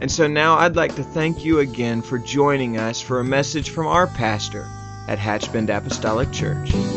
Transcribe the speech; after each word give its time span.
And 0.00 0.10
so 0.10 0.26
now 0.26 0.56
I'd 0.56 0.76
like 0.76 0.94
to 0.96 1.02
thank 1.02 1.44
you 1.44 1.58
again 1.58 2.00
for 2.00 2.18
joining 2.18 2.78
us 2.78 3.02
for 3.02 3.20
a 3.20 3.24
message 3.24 3.68
from 3.68 3.86
our 3.86 4.06
pastor 4.06 4.66
at 5.06 5.18
Hatchbend 5.18 5.68
Apostolic 5.68 6.32
Church. 6.32 6.72
Amen. 6.72 6.96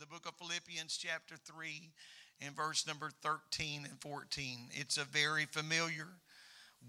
The 0.00 0.06
book 0.06 0.24
of 0.26 0.36
Philippians, 0.38 0.96
chapter 0.96 1.36
3, 1.36 1.90
and 2.40 2.56
verse 2.56 2.86
number 2.86 3.10
13 3.20 3.84
and 3.84 4.00
14. 4.00 4.70
It's 4.72 4.96
a 4.96 5.04
very 5.04 5.44
familiar, 5.44 6.08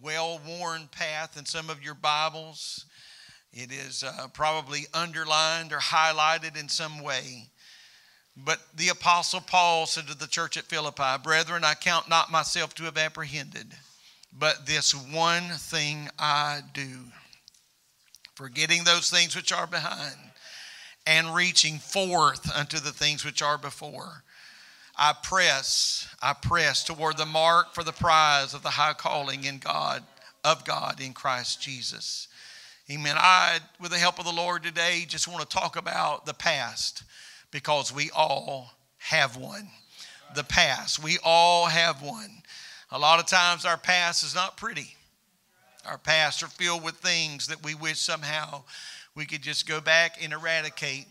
well 0.01 0.39
worn 0.47 0.87
path 0.89 1.37
in 1.37 1.45
some 1.45 1.69
of 1.69 1.83
your 1.83 1.95
Bibles. 1.95 2.85
It 3.51 3.73
is 3.73 4.05
uh, 4.05 4.27
probably 4.33 4.85
underlined 4.93 5.73
or 5.73 5.79
highlighted 5.79 6.57
in 6.57 6.69
some 6.69 7.03
way. 7.03 7.49
But 8.45 8.59
the 8.75 8.89
Apostle 8.89 9.41
Paul 9.41 9.87
said 9.87 10.07
to 10.07 10.17
the 10.17 10.27
church 10.27 10.57
at 10.57 10.65
Philippi, 10.65 11.17
Brethren, 11.23 11.63
I 11.63 11.73
count 11.73 12.07
not 12.07 12.31
myself 12.31 12.75
to 12.75 12.83
have 12.83 12.97
apprehended, 12.97 13.73
but 14.31 14.67
this 14.67 14.93
one 14.93 15.49
thing 15.49 16.09
I 16.19 16.61
do, 16.71 17.05
forgetting 18.35 18.83
those 18.83 19.09
things 19.09 19.35
which 19.35 19.51
are 19.51 19.65
behind, 19.65 20.15
and 21.07 21.33
reaching 21.33 21.79
forth 21.79 22.55
unto 22.55 22.79
the 22.79 22.91
things 22.91 23.25
which 23.25 23.41
are 23.41 23.57
before. 23.57 24.23
I 24.95 25.13
press, 25.13 26.07
I 26.21 26.33
press 26.33 26.83
toward 26.83 27.17
the 27.17 27.25
mark 27.25 27.73
for 27.73 27.83
the 27.83 27.91
prize 27.91 28.53
of 28.53 28.61
the 28.61 28.69
high 28.69 28.93
calling 28.93 29.45
in 29.45 29.57
God, 29.57 30.03
of 30.43 30.63
God 30.63 31.01
in 31.01 31.13
Christ 31.13 31.59
Jesus. 31.61 32.27
Amen. 32.91 33.15
I, 33.17 33.59
with 33.79 33.91
the 33.91 33.97
help 33.97 34.19
of 34.19 34.25
the 34.25 34.31
Lord 34.31 34.61
today, 34.61 35.05
just 35.07 35.27
want 35.27 35.41
to 35.41 35.57
talk 35.57 35.75
about 35.75 36.27
the 36.27 36.33
past 36.33 37.03
because 37.57 37.91
we 37.91 38.11
all 38.15 38.71
have 38.99 39.35
one. 39.35 39.67
The 40.35 40.43
past, 40.43 41.03
we 41.03 41.17
all 41.23 41.65
have 41.65 42.03
one. 42.03 42.43
A 42.91 42.99
lot 42.99 43.19
of 43.19 43.25
times 43.25 43.65
our 43.65 43.77
past 43.77 44.23
is 44.23 44.35
not 44.35 44.57
pretty. 44.57 44.93
Our 45.83 45.97
past 45.97 46.43
are 46.43 46.49
filled 46.49 46.83
with 46.83 46.97
things 46.97 47.47
that 47.47 47.63
we 47.63 47.73
wish 47.73 47.97
somehow 47.97 48.61
we 49.15 49.25
could 49.25 49.41
just 49.41 49.67
go 49.67 49.81
back 49.81 50.23
and 50.23 50.33
eradicate. 50.33 51.07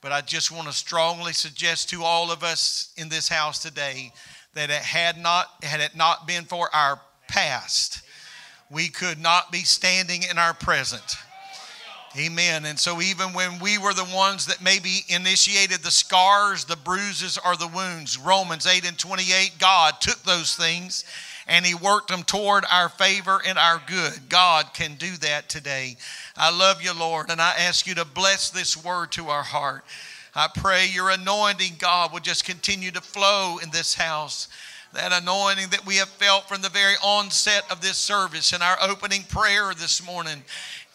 But 0.00 0.12
I 0.12 0.20
just 0.20 0.52
want 0.52 0.68
to 0.68 0.72
strongly 0.72 1.32
suggest 1.32 1.90
to 1.90 2.04
all 2.04 2.30
of 2.30 2.44
us 2.44 2.92
in 2.96 3.08
this 3.08 3.28
house 3.28 3.60
today 3.60 4.12
that 4.54 4.70
it 4.70 4.76
had 4.76 5.18
not 5.18 5.48
had 5.64 5.80
it 5.80 5.96
not 5.96 6.28
been 6.28 6.44
for 6.44 6.72
our 6.72 7.00
past, 7.26 8.02
we 8.70 8.86
could 8.86 9.18
not 9.18 9.50
be 9.50 9.64
standing 9.64 10.22
in 10.22 10.38
our 10.38 10.54
present. 10.54 11.16
Amen. 12.16 12.64
And 12.64 12.78
so, 12.78 13.02
even 13.02 13.34
when 13.34 13.58
we 13.58 13.76
were 13.76 13.92
the 13.92 14.08
ones 14.14 14.46
that 14.46 14.62
maybe 14.62 15.04
initiated 15.08 15.80
the 15.80 15.90
scars, 15.90 16.64
the 16.64 16.76
bruises, 16.76 17.38
or 17.44 17.54
the 17.54 17.68
wounds, 17.68 18.16
Romans 18.16 18.66
8 18.66 18.88
and 18.88 18.98
28, 18.98 19.52
God 19.58 20.00
took 20.00 20.22
those 20.22 20.56
things 20.56 21.04
and 21.46 21.66
He 21.66 21.74
worked 21.74 22.08
them 22.08 22.22
toward 22.22 22.64
our 22.70 22.88
favor 22.88 23.42
and 23.46 23.58
our 23.58 23.82
good. 23.86 24.28
God 24.28 24.72
can 24.72 24.94
do 24.94 25.16
that 25.18 25.50
today. 25.50 25.96
I 26.36 26.50
love 26.50 26.82
you, 26.82 26.98
Lord, 26.98 27.30
and 27.30 27.42
I 27.42 27.54
ask 27.58 27.86
you 27.86 27.94
to 27.96 28.04
bless 28.06 28.50
this 28.50 28.82
word 28.82 29.12
to 29.12 29.28
our 29.28 29.42
heart. 29.42 29.84
I 30.34 30.48
pray 30.54 30.86
your 30.86 31.10
anointing, 31.10 31.74
God, 31.78 32.12
will 32.12 32.20
just 32.20 32.44
continue 32.44 32.90
to 32.92 33.00
flow 33.00 33.58
in 33.62 33.70
this 33.70 33.94
house 33.94 34.48
that 34.94 35.12
anointing 35.12 35.68
that 35.68 35.84
we 35.84 35.96
have 35.96 36.08
felt 36.08 36.48
from 36.48 36.62
the 36.62 36.68
very 36.70 36.94
onset 37.02 37.62
of 37.70 37.82
this 37.82 37.98
service 37.98 38.52
and 38.52 38.62
our 38.62 38.78
opening 38.82 39.22
prayer 39.24 39.74
this 39.74 40.04
morning 40.04 40.42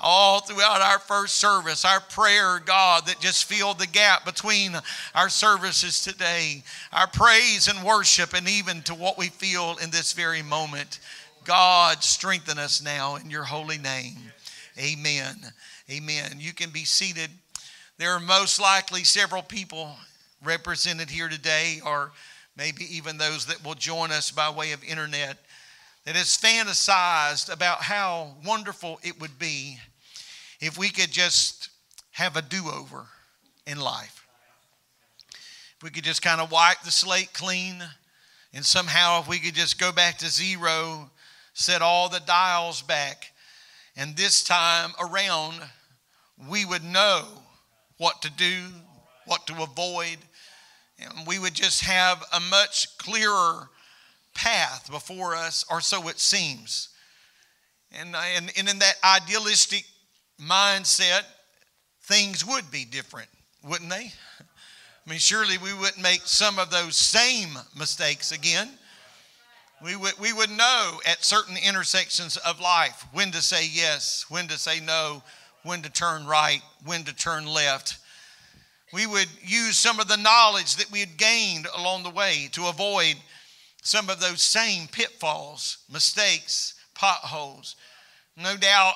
all 0.03 0.41
throughout 0.41 0.81
our 0.81 0.99
first 0.99 1.35
service, 1.35 1.85
our 1.85 2.01
prayer, 2.01 2.59
God, 2.59 3.07
that 3.07 3.21
just 3.21 3.45
filled 3.45 3.79
the 3.79 3.87
gap 3.87 4.25
between 4.25 4.73
our 5.15 5.29
services 5.29 6.03
today, 6.03 6.61
our 6.91 7.07
praise 7.07 7.69
and 7.69 7.85
worship, 7.85 8.33
and 8.33 8.47
even 8.47 8.81
to 8.83 8.93
what 8.93 9.17
we 9.17 9.29
feel 9.29 9.77
in 9.81 9.89
this 9.89 10.11
very 10.11 10.41
moment. 10.43 10.99
God, 11.45 12.03
strengthen 12.03 12.59
us 12.59 12.83
now 12.83 13.15
in 13.15 13.29
your 13.29 13.43
holy 13.43 13.77
name. 13.77 14.17
Amen. 14.77 15.37
Amen. 15.89 16.35
You 16.37 16.53
can 16.53 16.69
be 16.69 16.83
seated. 16.83 17.29
There 17.97 18.11
are 18.11 18.19
most 18.19 18.59
likely 18.59 19.05
several 19.05 19.41
people 19.41 19.95
represented 20.43 21.09
here 21.09 21.29
today, 21.29 21.79
or 21.85 22.11
maybe 22.57 22.83
even 22.95 23.17
those 23.17 23.45
that 23.45 23.63
will 23.63 23.75
join 23.75 24.11
us 24.11 24.31
by 24.31 24.49
way 24.49 24.73
of 24.73 24.83
internet, 24.83 25.37
that 26.03 26.15
has 26.15 26.37
fantasized 26.37 27.51
about 27.51 27.83
how 27.83 28.33
wonderful 28.45 28.99
it 29.03 29.21
would 29.21 29.39
be 29.39 29.77
if 30.63 30.77
we 30.77 30.87
could 30.87 31.11
just 31.11 31.67
have 32.11 32.37
a 32.37 32.41
do 32.41 32.69
over 32.73 33.05
in 33.67 33.77
life. 33.77 34.25
If 35.75 35.83
we 35.83 35.89
could 35.89 36.05
just 36.05 36.21
kind 36.21 36.39
of 36.39 36.53
wipe 36.53 36.81
the 36.85 36.91
slate 36.91 37.33
clean, 37.33 37.83
and 38.53 38.63
somehow 38.63 39.19
if 39.19 39.27
we 39.27 39.39
could 39.39 39.55
just 39.55 39.77
go 39.77 39.91
back 39.91 40.19
to 40.19 40.27
zero, 40.27 41.11
set 41.53 41.81
all 41.81 42.07
the 42.07 42.21
dials 42.21 42.81
back, 42.81 43.33
and 43.97 44.15
this 44.15 44.41
time 44.41 44.91
around, 45.01 45.55
we 46.49 46.63
would 46.63 46.83
know 46.83 47.25
what 47.97 48.21
to 48.21 48.31
do, 48.31 48.61
what 49.25 49.45
to 49.47 49.63
avoid, 49.63 50.17
and 50.97 51.27
we 51.27 51.39
would 51.39 51.55
just 51.55 51.81
have 51.81 52.23
a 52.31 52.39
much 52.39 52.97
clearer 52.97 53.69
path 54.33 54.89
before 54.89 55.35
us, 55.35 55.65
or 55.69 55.81
so 55.81 56.07
it 56.07 56.21
seems. 56.21 56.87
And, 57.91 58.15
and, 58.15 58.49
and 58.57 58.69
in 58.69 58.79
that 58.79 58.95
idealistic 59.03 59.83
mindset, 60.41 61.23
things 62.03 62.45
would 62.45 62.69
be 62.71 62.85
different, 62.85 63.29
wouldn't 63.63 63.89
they? 63.89 64.11
I 65.05 65.09
mean, 65.09 65.19
surely 65.19 65.57
we 65.57 65.73
wouldn't 65.73 66.01
make 66.01 66.21
some 66.21 66.59
of 66.59 66.69
those 66.69 66.95
same 66.95 67.57
mistakes 67.77 68.31
again. 68.31 68.69
We 69.83 69.97
would, 69.97 70.13
we 70.17 70.31
would 70.31 70.49
know 70.49 71.01
at 71.05 71.25
certain 71.25 71.57
intersections 71.57 72.37
of 72.37 72.61
life 72.61 73.05
when 73.11 73.31
to 73.31 73.41
say 73.41 73.67
yes, 73.67 74.25
when 74.29 74.47
to 74.47 74.57
say 74.57 74.79
no, 74.79 75.23
when 75.63 75.81
to 75.81 75.89
turn 75.89 76.25
right, 76.25 76.61
when 76.85 77.03
to 77.03 77.13
turn 77.13 77.45
left. 77.45 77.97
We 78.93 79.07
would 79.07 79.27
use 79.41 79.77
some 79.77 79.99
of 79.99 80.07
the 80.07 80.17
knowledge 80.17 80.77
that 80.77 80.91
we 80.91 80.99
had 80.99 81.17
gained 81.17 81.67
along 81.75 82.03
the 82.03 82.09
way 82.09 82.47
to 82.53 82.67
avoid 82.67 83.15
some 83.81 84.09
of 84.09 84.21
those 84.21 84.41
same 84.41 84.87
pitfalls, 84.87 85.79
mistakes, 85.91 86.75
potholes. 86.95 87.75
No 88.37 88.55
doubt 88.55 88.95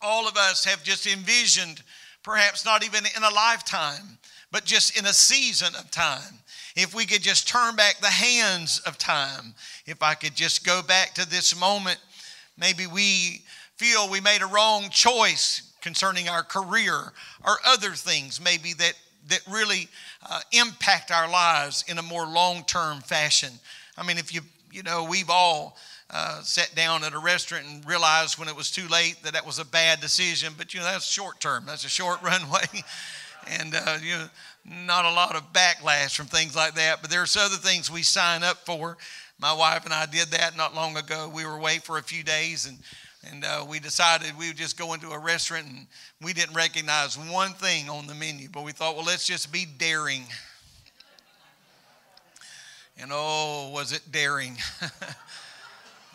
all 0.00 0.28
of 0.28 0.36
us 0.36 0.64
have 0.64 0.82
just 0.82 1.06
envisioned, 1.06 1.82
perhaps 2.22 2.64
not 2.64 2.84
even 2.84 3.04
in 3.16 3.22
a 3.22 3.30
lifetime, 3.30 4.18
but 4.50 4.64
just 4.64 4.98
in 4.98 5.06
a 5.06 5.12
season 5.12 5.74
of 5.78 5.90
time. 5.90 6.40
If 6.76 6.94
we 6.94 7.06
could 7.06 7.22
just 7.22 7.48
turn 7.48 7.74
back 7.74 7.98
the 8.00 8.06
hands 8.06 8.80
of 8.80 8.98
time, 8.98 9.54
if 9.86 10.02
I 10.02 10.14
could 10.14 10.34
just 10.34 10.64
go 10.64 10.82
back 10.82 11.14
to 11.14 11.28
this 11.28 11.58
moment, 11.58 11.98
maybe 12.58 12.86
we 12.86 13.42
feel 13.76 14.10
we 14.10 14.20
made 14.20 14.42
a 14.42 14.46
wrong 14.46 14.88
choice 14.90 15.72
concerning 15.80 16.28
our 16.28 16.42
career 16.42 17.12
or 17.44 17.58
other 17.64 17.92
things 17.92 18.40
maybe 18.40 18.72
that, 18.74 18.94
that 19.28 19.40
really 19.48 19.88
uh, 20.28 20.40
impact 20.52 21.10
our 21.10 21.30
lives 21.30 21.84
in 21.88 21.98
a 21.98 22.02
more 22.02 22.26
long 22.26 22.64
term 22.64 23.00
fashion. 23.00 23.52
I 23.96 24.06
mean, 24.06 24.18
if 24.18 24.34
you, 24.34 24.42
you 24.70 24.82
know, 24.82 25.04
we've 25.08 25.30
all 25.30 25.76
uh, 26.10 26.40
sat 26.42 26.72
down 26.74 27.02
at 27.04 27.14
a 27.14 27.18
restaurant 27.18 27.64
and 27.66 27.86
realized 27.86 28.38
when 28.38 28.48
it 28.48 28.56
was 28.56 28.70
too 28.70 28.86
late 28.88 29.16
that 29.24 29.32
that 29.32 29.44
was 29.44 29.58
a 29.58 29.64
bad 29.64 30.00
decision. 30.00 30.52
But 30.56 30.72
you 30.72 30.80
know 30.80 30.86
that's 30.86 31.06
short 31.06 31.40
term. 31.40 31.64
That's 31.66 31.84
a 31.84 31.88
short 31.88 32.22
runway, 32.22 32.66
and 33.48 33.74
uh, 33.74 33.98
you 34.02 34.14
know 34.14 34.28
not 34.64 35.04
a 35.04 35.10
lot 35.10 35.36
of 35.36 35.52
backlash 35.52 36.16
from 36.16 36.26
things 36.26 36.54
like 36.54 36.74
that. 36.74 37.00
But 37.00 37.10
there's 37.10 37.36
other 37.36 37.56
things 37.56 37.90
we 37.90 38.02
sign 38.02 38.42
up 38.42 38.58
for. 38.58 38.96
My 39.38 39.52
wife 39.52 39.84
and 39.84 39.92
I 39.92 40.06
did 40.06 40.28
that 40.28 40.56
not 40.56 40.74
long 40.74 40.96
ago. 40.96 41.30
We 41.32 41.44
were 41.44 41.56
away 41.56 41.78
for 41.78 41.98
a 41.98 42.02
few 42.02 42.22
days 42.22 42.66
and. 42.66 42.78
And 43.32 43.44
uh, 43.44 43.66
we 43.68 43.80
decided 43.80 44.38
we 44.38 44.46
would 44.46 44.56
just 44.56 44.78
go 44.78 44.94
into 44.94 45.10
a 45.10 45.18
restaurant 45.18 45.66
and 45.66 45.88
we 46.22 46.32
didn't 46.32 46.54
recognize 46.54 47.18
one 47.18 47.54
thing 47.54 47.88
on 47.88 48.06
the 48.06 48.14
menu, 48.14 48.48
but 48.48 48.62
we 48.62 48.70
thought, 48.70 48.94
well, 48.94 49.04
let's 49.04 49.26
just 49.26 49.50
be 49.50 49.66
daring. 49.78 50.22
And 52.98 53.10
oh, 53.12 53.70
was 53.72 53.92
it 53.92 54.10
daring? 54.10 54.56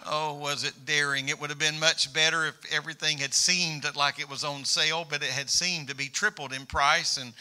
Oh, 0.03 0.33
was 0.33 0.63
it 0.63 0.73
daring? 0.85 1.29
It 1.29 1.39
would 1.39 1.51
have 1.51 1.59
been 1.59 1.79
much 1.79 2.11
better 2.11 2.47
if 2.47 2.55
everything 2.73 3.19
had 3.19 3.33
seemed 3.33 3.85
like 3.95 4.19
it 4.19 4.29
was 4.29 4.43
on 4.43 4.65
sale, 4.65 5.05
but 5.07 5.21
it 5.21 5.29
had 5.29 5.49
seemed 5.49 5.89
to 5.89 5.95
be 5.95 6.07
tripled 6.07 6.53
in 6.53 6.65
price. 6.65 7.17
And 7.17 7.33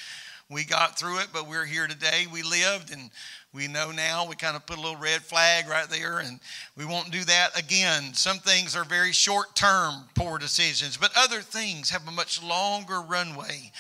we 0.51 0.65
got 0.65 0.99
through 0.99 1.21
it, 1.21 1.29
but 1.33 1.49
we're 1.49 1.65
here 1.65 1.87
today. 1.87 2.27
We 2.31 2.43
lived 2.43 2.93
and 2.93 3.11
we 3.55 3.67
know 3.67 3.93
now. 3.93 4.27
We 4.29 4.35
kind 4.37 4.57
of 4.57 4.67
put 4.67 4.77
a 4.77 4.81
little 4.81 5.01
red 5.01 5.23
flag 5.23 5.69
right 5.69 5.89
there, 5.89 6.19
and 6.19 6.39
we 6.77 6.85
won't 6.85 7.11
do 7.11 7.25
that 7.25 7.59
again. 7.59 8.13
Some 8.13 8.39
things 8.39 8.77
are 8.77 8.85
very 8.85 9.13
short 9.13 9.57
term 9.57 10.05
poor 10.15 10.39
decisions, 10.39 10.97
but 10.99 11.13
other 11.17 11.41
things 11.41 11.89
have 11.91 12.07
a 12.07 12.13
much 12.13 12.43
longer 12.43 13.01
runway 13.01 13.73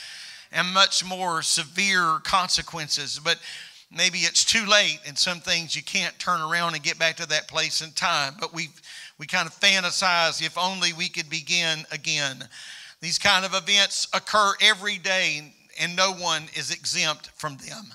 and 0.53 0.73
much 0.73 1.05
more 1.05 1.43
severe 1.43 2.19
consequences. 2.25 3.21
But 3.23 3.39
maybe 3.91 4.19
it's 4.21 4.45
too 4.45 4.65
late, 4.67 5.01
and 5.07 5.19
some 5.19 5.41
things 5.41 5.75
you 5.75 5.83
can't 5.83 6.19
turn 6.19 6.41
around 6.41 6.75
and 6.75 6.83
get 6.83 6.99
back 6.99 7.17
to 7.17 7.27
that 7.29 7.49
place 7.49 7.81
in 7.81 7.91
time. 7.93 8.35
But 8.39 8.55
we 8.55 8.69
we 9.19 9.27
kind 9.27 9.47
of 9.47 9.55
fantasize 9.55 10.45
if 10.45 10.57
only 10.57 10.93
we 10.93 11.09
could 11.09 11.29
begin 11.29 11.85
again. 11.93 12.49
These 13.01 13.19
kind 13.19 13.45
of 13.45 13.55
events 13.55 14.09
occur 14.13 14.55
every 14.61 14.99
day, 14.99 15.55
and 15.81 15.97
no 15.97 16.13
one 16.13 16.45
is 16.55 16.71
exempt 16.71 17.31
from 17.35 17.57
them. 17.59 17.93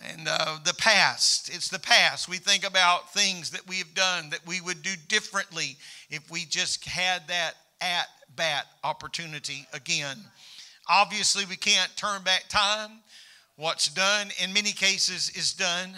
And 0.00 0.26
uh, 0.26 0.58
the 0.64 0.74
past, 0.74 1.54
it's 1.54 1.68
the 1.68 1.78
past. 1.78 2.28
We 2.28 2.38
think 2.38 2.66
about 2.66 3.12
things 3.12 3.50
that 3.50 3.66
we 3.68 3.76
have 3.76 3.94
done 3.94 4.30
that 4.30 4.46
we 4.46 4.60
would 4.60 4.82
do 4.82 4.94
differently 5.08 5.76
if 6.10 6.28
we 6.30 6.44
just 6.44 6.84
had 6.84 7.28
that 7.28 7.54
at 7.80 8.08
bat 8.34 8.66
opportunity 8.82 9.66
again. 9.72 10.18
Obviously, 10.88 11.44
we 11.44 11.56
can't 11.56 11.94
turn 11.96 12.22
back 12.22 12.44
time. 12.48 12.90
What's 13.56 13.88
done 13.88 14.28
in 14.42 14.52
many 14.52 14.72
cases 14.72 15.30
is 15.36 15.52
done. 15.52 15.90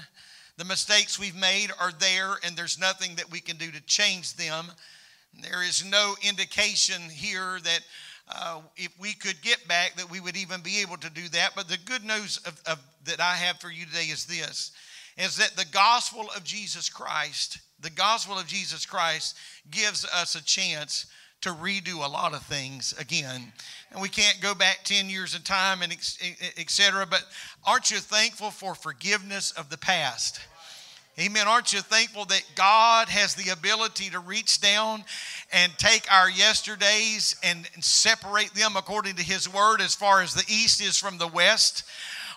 The 0.57 0.65
mistakes 0.65 1.19
we've 1.19 1.37
made 1.37 1.71
are 1.81 1.93
there, 1.93 2.35
and 2.45 2.57
there's 2.57 2.81
nothing 2.81 3.15
that 3.17 3.31
we 3.31 3.41
can 3.41 3.57
do 3.57 3.71
to 3.71 3.81
change 3.83 4.35
them. 4.35 4.67
There 5.41 5.63
is 5.63 5.85
no 5.85 6.15
indication 6.23 7.03
here 7.03 7.59
that 7.63 7.81
uh, 8.29 8.61
if 8.77 8.93
we 8.99 9.13
could 9.13 9.41
get 9.43 9.67
back, 9.69 9.95
that 9.97 10.11
we 10.11 10.21
would 10.21 10.37
even 10.37 10.63
be 10.63 10.81
able 10.81 10.97
to 10.97 11.11
do 11.11 11.29
that. 11.29 11.53
But 11.55 11.69
the 11.69 11.79
good 11.85 12.05
news 12.05 12.39
of, 12.39 12.61
of, 12.67 12.81
that 13.05 13.21
I 13.21 13.35
have 13.37 13.61
for 13.61 13.71
you 13.71 13.87
today 13.87 14.07
is 14.07 14.27
this: 14.27 14.73
is 15.17 15.37
that 15.37 15.57
the 15.57 15.67
gospel 15.73 16.27
of 16.37 16.43
Jesus 16.43 16.89
Christ, 16.89 17.59
the 17.81 17.91
gospel 17.91 18.39
of 18.39 18.47
Jesus 18.47 18.85
Christ, 18.85 19.37
gives 19.71 20.05
us 20.07 20.35
a 20.35 20.45
chance 20.45 21.07
to 21.45 21.51
redo 21.51 22.05
a 22.05 22.09
lot 22.09 22.35
of 22.35 22.43
things 22.43 22.95
again. 22.99 23.53
And 23.93 24.03
we 24.03 24.09
can't 24.09 24.41
go 24.41 24.55
back 24.55 24.81
10 24.85 25.09
years 25.09 25.35
in 25.35 25.43
time 25.43 25.83
and 25.83 25.93
etc. 25.93 27.07
But 27.09 27.25
aren't 27.65 27.91
you 27.91 27.99
thankful 27.99 28.51
for 28.51 28.75
forgiveness 28.75 29.53
of 29.53 29.71
the 29.71 29.79
past? 29.79 30.41
Amen. 31.19 31.47
Aren't 31.47 31.73
you 31.73 31.81
thankful 31.81 32.25
that 32.25 32.43
God 32.57 33.09
has 33.09 33.37
the 33.37 33.53
ability 33.53 34.11
to 34.11 34.19
reach 34.19 34.61
down 34.61 35.05
and 35.53 35.71
take 35.79 36.11
our 36.13 36.29
yesterdays 36.29 37.37
and 37.45 37.69
separate 37.79 38.53
them 38.55 38.77
according 38.77 39.15
to 39.17 39.23
His 39.23 39.53
word 39.53 39.81
as 39.81 39.95
far 39.95 40.23
as 40.23 40.35
the 40.35 40.53
east 40.53 40.83
is 40.83 40.99
from 40.99 41.19
the 41.19 41.29
west? 41.29 41.85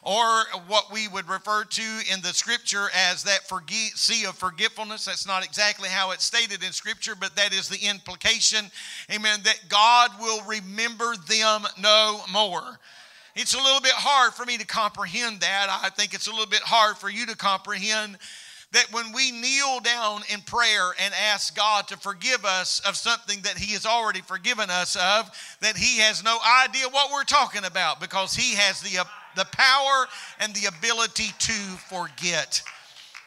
Or 0.07 0.45
what 0.68 0.89
we 0.89 1.09
would 1.09 1.27
refer 1.27 1.65
to 1.65 1.81
in 2.09 2.21
the 2.21 2.33
scripture 2.33 2.88
as 2.95 3.24
that 3.24 3.42
sea 3.95 4.25
of 4.25 4.36
forgetfulness. 4.36 5.04
That's 5.04 5.27
not 5.27 5.44
exactly 5.44 5.89
how 5.89 6.12
it's 6.12 6.24
stated 6.24 6.63
in 6.63 6.71
scripture, 6.71 7.13
but 7.13 7.36
that 7.36 7.54
is 7.54 7.68
the 7.68 7.86
implication. 7.86 8.71
Amen. 9.13 9.42
That 9.44 9.59
God 9.68 10.12
will 10.21 10.42
remember 10.48 11.15
them 11.27 11.63
no 11.77 12.21
more. 12.31 12.80
It's 13.36 13.54
a 13.54 13.62
little 13.62 13.81
bit 13.81 13.92
hard 13.92 14.33
for 14.33 14.45
me 14.45 14.57
to 14.57 14.65
comprehend 14.65 15.42
that. 15.42 15.68
I 15.83 15.89
think 15.89 16.13
it's 16.13 16.27
a 16.27 16.31
little 16.31 16.48
bit 16.48 16.62
hard 16.62 16.95
for 16.95 17.09
you 17.09 17.25
to 17.25 17.36
comprehend 17.36 18.18
that 18.71 18.88
when 18.92 19.13
we 19.13 19.31
kneel 19.31 19.80
down 19.81 20.21
in 20.33 20.42
prayer 20.42 20.92
and 21.01 21.13
ask 21.31 21.56
God 21.56 21.88
to 21.88 21.98
forgive 21.98 22.45
us 22.45 22.81
of 22.81 22.95
something 22.95 23.42
that 23.42 23.57
He 23.57 23.74
has 23.74 23.86
already 23.86 24.21
forgiven 24.21 24.69
us 24.69 24.95
of, 24.95 25.30
that 25.62 25.77
He 25.77 26.00
has 26.00 26.24
no 26.24 26.38
idea 26.63 26.88
what 26.89 27.12
we're 27.12 27.24
talking 27.24 27.65
about 27.65 28.00
because 28.00 28.36
He 28.36 28.56
has 28.56 28.81
the, 28.81 29.06
the 29.38 29.45
power 29.45 30.07
and 30.39 30.54
the 30.54 30.66
ability 30.66 31.30
to 31.39 31.54
forget. 31.89 32.62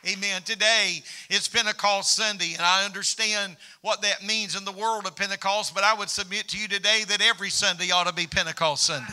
Amen. 0.06 0.42
Today 0.42 1.02
is 1.28 1.46
Pentecost 1.46 2.16
Sunday, 2.16 2.54
and 2.54 2.62
I 2.62 2.86
understand 2.86 3.56
what 3.82 4.00
that 4.02 4.24
means 4.24 4.56
in 4.56 4.64
the 4.64 4.72
world 4.72 5.06
of 5.06 5.14
Pentecost, 5.14 5.74
but 5.74 5.84
I 5.84 5.92
would 5.94 6.08
submit 6.08 6.48
to 6.48 6.58
you 6.58 6.68
today 6.68 7.04
that 7.08 7.20
every 7.20 7.50
Sunday 7.50 7.90
ought 7.90 8.06
to 8.06 8.14
be 8.14 8.26
Pentecost 8.26 8.84
Sunday. 8.84 9.12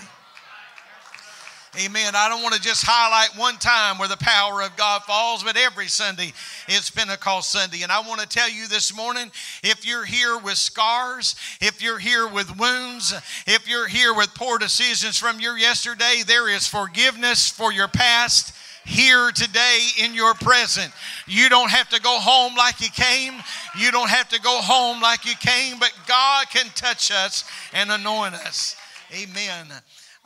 Amen. 1.80 2.16
I 2.16 2.28
don't 2.28 2.42
want 2.42 2.56
to 2.56 2.62
just 2.62 2.84
highlight 2.84 3.38
one 3.38 3.58
time 3.58 4.00
where 4.00 4.08
the 4.08 4.18
power 4.18 4.64
of 4.64 4.76
God 4.78 5.04
falls, 5.04 5.44
but 5.44 5.56
every 5.56 5.88
Sunday 5.88 6.34
is 6.68 6.90
Pentecost 6.90 7.52
Sunday. 7.52 7.84
And 7.84 7.92
I 7.92 8.00
want 8.00 8.20
to 8.20 8.28
tell 8.28 8.50
you 8.50 8.68
this 8.68 8.96
morning 8.96 9.30
if 9.62 9.86
you're 9.86 10.06
here 10.06 10.40
with 10.40 10.58
scars, 10.58 11.36
if 11.62 11.84
you're 11.84 12.00
here 12.00 12.28
with 12.28 12.58
wounds, 12.58 13.14
if 13.46 13.70
you're 13.70 13.88
here 13.88 14.16
with 14.16 14.34
poor 14.34 14.58
decisions 14.58 15.20
from 15.20 15.40
your 15.40 15.56
yesterday, 15.56 16.24
there 16.26 16.50
is 16.50 16.66
forgiveness 16.66 17.48
for 17.48 17.72
your 17.72 17.88
past 17.88 18.56
here 18.84 19.30
today 19.30 19.90
in 20.04 20.16
your 20.16 20.34
present. 20.34 20.92
You 21.28 21.48
don't 21.48 21.70
have 21.70 21.90
to 21.90 22.02
go 22.02 22.18
home 22.20 22.56
like 22.56 22.82
you 22.82 22.90
came. 22.90 23.34
You 23.78 23.92
don't 23.92 24.10
have 24.10 24.30
to 24.30 24.42
go 24.42 24.62
home 24.64 25.00
like 25.00 25.26
you 25.26 25.36
came, 25.36 25.78
but 25.78 25.94
God 26.08 26.50
can 26.50 26.66
touch 26.74 27.12
us 27.12 27.44
and 27.72 27.92
anoint 27.92 28.34
us. 28.34 28.76
Amen. 29.14 29.68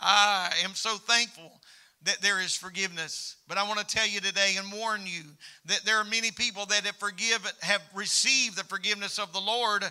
I 0.01 0.51
am 0.63 0.73
so 0.73 0.97
thankful 0.97 1.51
that 2.03 2.21
there 2.21 2.41
is 2.41 2.55
forgiveness. 2.55 3.35
But 3.47 3.57
I 3.57 3.67
want 3.67 3.79
to 3.79 3.85
tell 3.85 4.07
you 4.07 4.19
today 4.19 4.55
and 4.57 4.71
warn 4.71 5.01
you 5.05 5.23
that 5.65 5.85
there 5.85 5.97
are 5.97 6.03
many 6.03 6.31
people 6.31 6.65
that 6.67 6.85
have 6.85 6.95
forgiven, 6.95 7.51
have 7.61 7.81
received 7.93 8.57
the 8.57 8.63
forgiveness 8.63 9.19
of 9.19 9.31
the 9.33 9.39
Lord, 9.39 9.83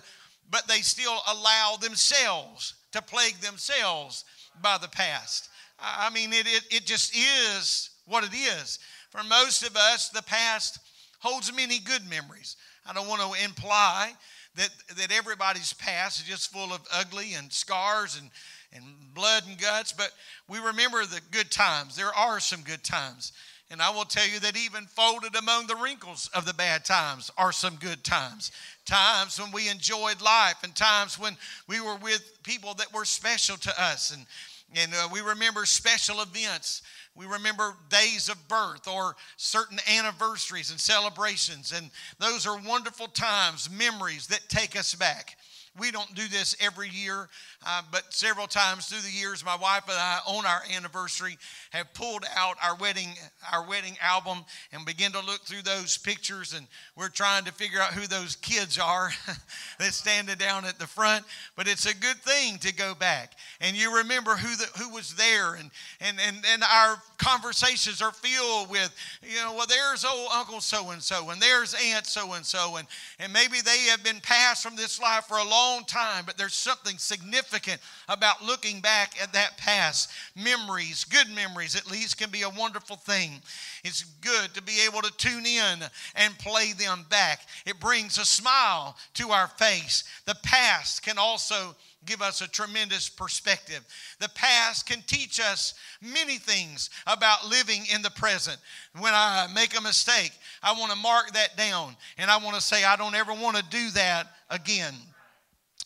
but 0.49 0.67
they 0.67 0.79
still 0.81 1.17
allow 1.31 1.77
themselves 1.79 2.73
to 2.91 3.01
plague 3.01 3.35
themselves 3.35 4.25
by 4.61 4.77
the 4.77 4.89
past. 4.89 5.49
I 5.79 6.09
mean, 6.09 6.33
it, 6.33 6.45
it, 6.45 6.63
it 6.69 6.85
just 6.85 7.15
is 7.15 7.89
what 8.05 8.25
it 8.25 8.35
is. 8.35 8.79
For 9.09 9.23
most 9.23 9.63
of 9.63 9.75
us, 9.75 10.09
the 10.09 10.21
past 10.23 10.79
holds 11.19 11.53
many 11.55 11.79
good 11.79 12.07
memories. 12.09 12.57
I 12.85 12.93
don't 12.93 13.07
want 13.07 13.21
to 13.21 13.43
imply 13.43 14.11
that, 14.55 14.69
that 14.97 15.11
everybody's 15.11 15.73
past 15.73 16.19
is 16.19 16.27
just 16.27 16.51
full 16.51 16.73
of 16.73 16.81
ugly 16.93 17.33
and 17.33 17.51
scars 17.51 18.19
and 18.19 18.29
and 18.73 18.83
blood 19.13 19.43
and 19.47 19.59
guts, 19.59 19.91
but 19.91 20.11
we 20.47 20.59
remember 20.59 21.05
the 21.05 21.21
good 21.31 21.51
times. 21.51 21.95
There 21.95 22.13
are 22.13 22.39
some 22.39 22.61
good 22.61 22.83
times. 22.83 23.33
And 23.71 23.81
I 23.81 23.89
will 23.89 24.03
tell 24.03 24.27
you 24.27 24.39
that 24.41 24.57
even 24.57 24.85
folded 24.85 25.33
among 25.33 25.67
the 25.67 25.77
wrinkles 25.77 26.29
of 26.33 26.45
the 26.45 26.53
bad 26.53 26.83
times 26.83 27.31
are 27.37 27.53
some 27.53 27.75
good 27.77 28.03
times. 28.03 28.51
Times 28.85 29.39
when 29.39 29.51
we 29.53 29.69
enjoyed 29.69 30.21
life 30.21 30.57
and 30.63 30.75
times 30.75 31.17
when 31.17 31.37
we 31.67 31.79
were 31.79 31.95
with 31.95 32.43
people 32.43 32.73
that 32.75 32.93
were 32.93 33.05
special 33.05 33.55
to 33.55 33.81
us. 33.81 34.11
And, 34.11 34.25
and 34.75 34.93
uh, 34.93 35.07
we 35.13 35.21
remember 35.21 35.65
special 35.65 36.21
events. 36.21 36.81
We 37.15 37.25
remember 37.25 37.75
days 37.89 38.27
of 38.27 38.45
birth 38.49 38.89
or 38.89 39.15
certain 39.37 39.79
anniversaries 39.89 40.71
and 40.71 40.79
celebrations. 40.79 41.71
And 41.71 41.91
those 42.19 42.45
are 42.45 42.59
wonderful 42.67 43.07
times, 43.07 43.69
memories 43.69 44.27
that 44.27 44.49
take 44.49 44.77
us 44.77 44.95
back. 44.95 45.37
We 45.79 45.91
don't 45.91 46.13
do 46.13 46.27
this 46.27 46.57
every 46.59 46.89
year, 46.89 47.29
uh, 47.65 47.81
but 47.91 48.11
several 48.13 48.47
times 48.47 48.87
through 48.87 49.01
the 49.01 49.11
years, 49.11 49.45
my 49.45 49.55
wife 49.55 49.83
and 49.87 49.97
I, 49.97 50.19
on 50.25 50.45
our 50.45 50.63
anniversary, 50.75 51.37
have 51.69 51.93
pulled 51.93 52.25
out 52.35 52.57
our 52.63 52.75
wedding 52.75 53.09
our 53.51 53.67
wedding 53.67 53.97
album 54.01 54.39
and 54.71 54.85
begin 54.85 55.11
to 55.11 55.19
look 55.19 55.41
through 55.41 55.61
those 55.61 55.97
pictures, 55.97 56.53
and 56.53 56.65
we're 56.95 57.09
trying 57.09 57.45
to 57.45 57.51
figure 57.51 57.79
out 57.79 57.93
who 57.93 58.07
those 58.07 58.35
kids 58.37 58.79
are 58.79 59.11
that's 59.79 59.95
standing 59.95 60.37
down 60.37 60.65
at 60.65 60.79
the 60.79 60.87
front. 60.87 61.23
But 61.55 61.67
it's 61.67 61.85
a 61.85 61.95
good 61.95 62.17
thing 62.17 62.57
to 62.59 62.73
go 62.73 62.95
back 62.95 63.33
and 63.59 63.75
you 63.75 63.97
remember 63.97 64.31
who 64.31 64.55
the, 64.55 64.65
who 64.79 64.89
was 64.89 65.13
there, 65.13 65.53
and 65.53 65.69
and 65.99 66.17
and 66.19 66.37
and 66.51 66.63
our 66.63 66.97
conversations 67.19 68.01
are 68.01 68.11
filled 68.11 68.71
with, 68.71 68.91
you 69.21 69.35
know, 69.37 69.53
well, 69.53 69.67
there's 69.67 70.03
old 70.03 70.29
Uncle 70.33 70.61
so 70.61 70.89
and 70.89 71.01
so, 71.01 71.29
and 71.29 71.39
there's 71.39 71.75
Aunt 71.75 72.07
so 72.07 72.33
and 72.33 72.45
so, 72.45 72.77
and 72.77 72.87
and 73.19 73.31
maybe 73.31 73.61
they 73.63 73.85
have 73.89 74.03
been 74.03 74.19
passed 74.21 74.63
from 74.63 74.75
this 74.75 74.99
life 74.99 75.25
for 75.25 75.37
a 75.37 75.47
long 75.47 75.83
time, 75.85 76.23
but 76.25 76.37
there's 76.37 76.55
something 76.55 76.97
significant 76.97 77.50
about 78.07 78.43
looking 78.43 78.79
back 78.81 79.13
at 79.21 79.33
that 79.33 79.57
past. 79.57 80.11
Memories, 80.35 81.03
good 81.05 81.29
memories 81.29 81.75
at 81.75 81.89
least, 81.89 82.17
can 82.17 82.29
be 82.29 82.43
a 82.43 82.49
wonderful 82.49 82.95
thing. 82.95 83.41
It's 83.83 84.03
good 84.03 84.53
to 84.53 84.61
be 84.61 84.81
able 84.85 85.01
to 85.01 85.15
tune 85.17 85.45
in 85.45 85.79
and 86.15 86.37
play 86.39 86.73
them 86.73 87.05
back. 87.09 87.41
It 87.65 87.79
brings 87.79 88.17
a 88.17 88.25
smile 88.25 88.95
to 89.15 89.29
our 89.29 89.47
face. 89.47 90.03
The 90.25 90.37
past 90.43 91.03
can 91.03 91.17
also 91.17 91.75
give 92.05 92.21
us 92.21 92.41
a 92.41 92.47
tremendous 92.47 93.09
perspective. 93.09 93.85
The 94.19 94.29
past 94.29 94.87
can 94.87 95.03
teach 95.05 95.39
us 95.39 95.75
many 96.01 96.37
things 96.37 96.89
about 97.05 97.47
living 97.47 97.83
in 97.93 98.01
the 98.01 98.09
present. 98.09 98.57
When 98.99 99.13
I 99.13 99.47
make 99.53 99.77
a 99.77 99.81
mistake, 99.81 100.31
I 100.63 100.73
want 100.73 100.91
to 100.91 100.97
mark 100.97 101.33
that 101.33 101.57
down 101.57 101.95
and 102.17 102.31
I 102.31 102.37
want 102.37 102.55
to 102.55 102.61
say, 102.61 102.83
I 102.83 102.95
don't 102.95 103.15
ever 103.15 103.33
want 103.33 103.57
to 103.57 103.63
do 103.69 103.91
that 103.91 104.27
again. 104.49 104.95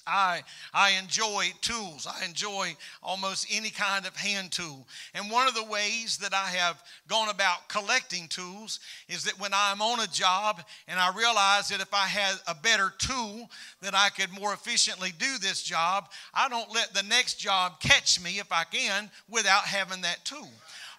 I, 0.08 0.44
I 0.74 0.92
enjoy 0.92 1.52
tools. 1.62 2.08
I 2.08 2.26
enjoy 2.26 2.76
almost 3.02 3.48
any 3.52 3.70
kind 3.70 4.06
of 4.06 4.16
hand 4.16 4.52
tool. 4.52 4.88
And 5.14 5.32
one 5.32 5.48
of 5.48 5.56
the 5.56 5.64
ways 5.64 6.18
that 6.20 6.34
I 6.34 6.48
have 6.48 6.84
gone 7.08 7.30
about 7.30 7.68
collecting 7.68 8.28
tools 8.28 8.80
is 9.10 9.24
that 9.24 9.40
when 9.40 9.52
I'm 9.54 9.82
on 9.82 10.00
a 10.00 10.08
job 10.08 10.62
and 10.88 11.00
I 11.00 11.16
realize 11.16 11.70
that 11.70 11.82
if 11.82 11.94
I 11.94 12.08
had 12.08 12.36
a 12.48 12.56
better 12.56 12.94
tool 12.98 13.50
that 13.82 13.96
I 13.96 14.10
could 14.10 14.32
more 14.32 14.54
efficiently 14.54 15.12
do 15.18 15.38
this 15.40 15.64
job, 15.64 16.10
I 16.34 16.50
don't 16.50 16.74
let 16.74 16.94
the 16.94 17.04
next 17.04 17.36
job 17.36 17.80
catch 17.80 18.22
me 18.22 18.40
if 18.40 18.52
I 18.52 18.64
can 18.64 19.10
without 19.30 19.64
having 19.64 20.02
that 20.02 20.24
tool. 20.26 20.50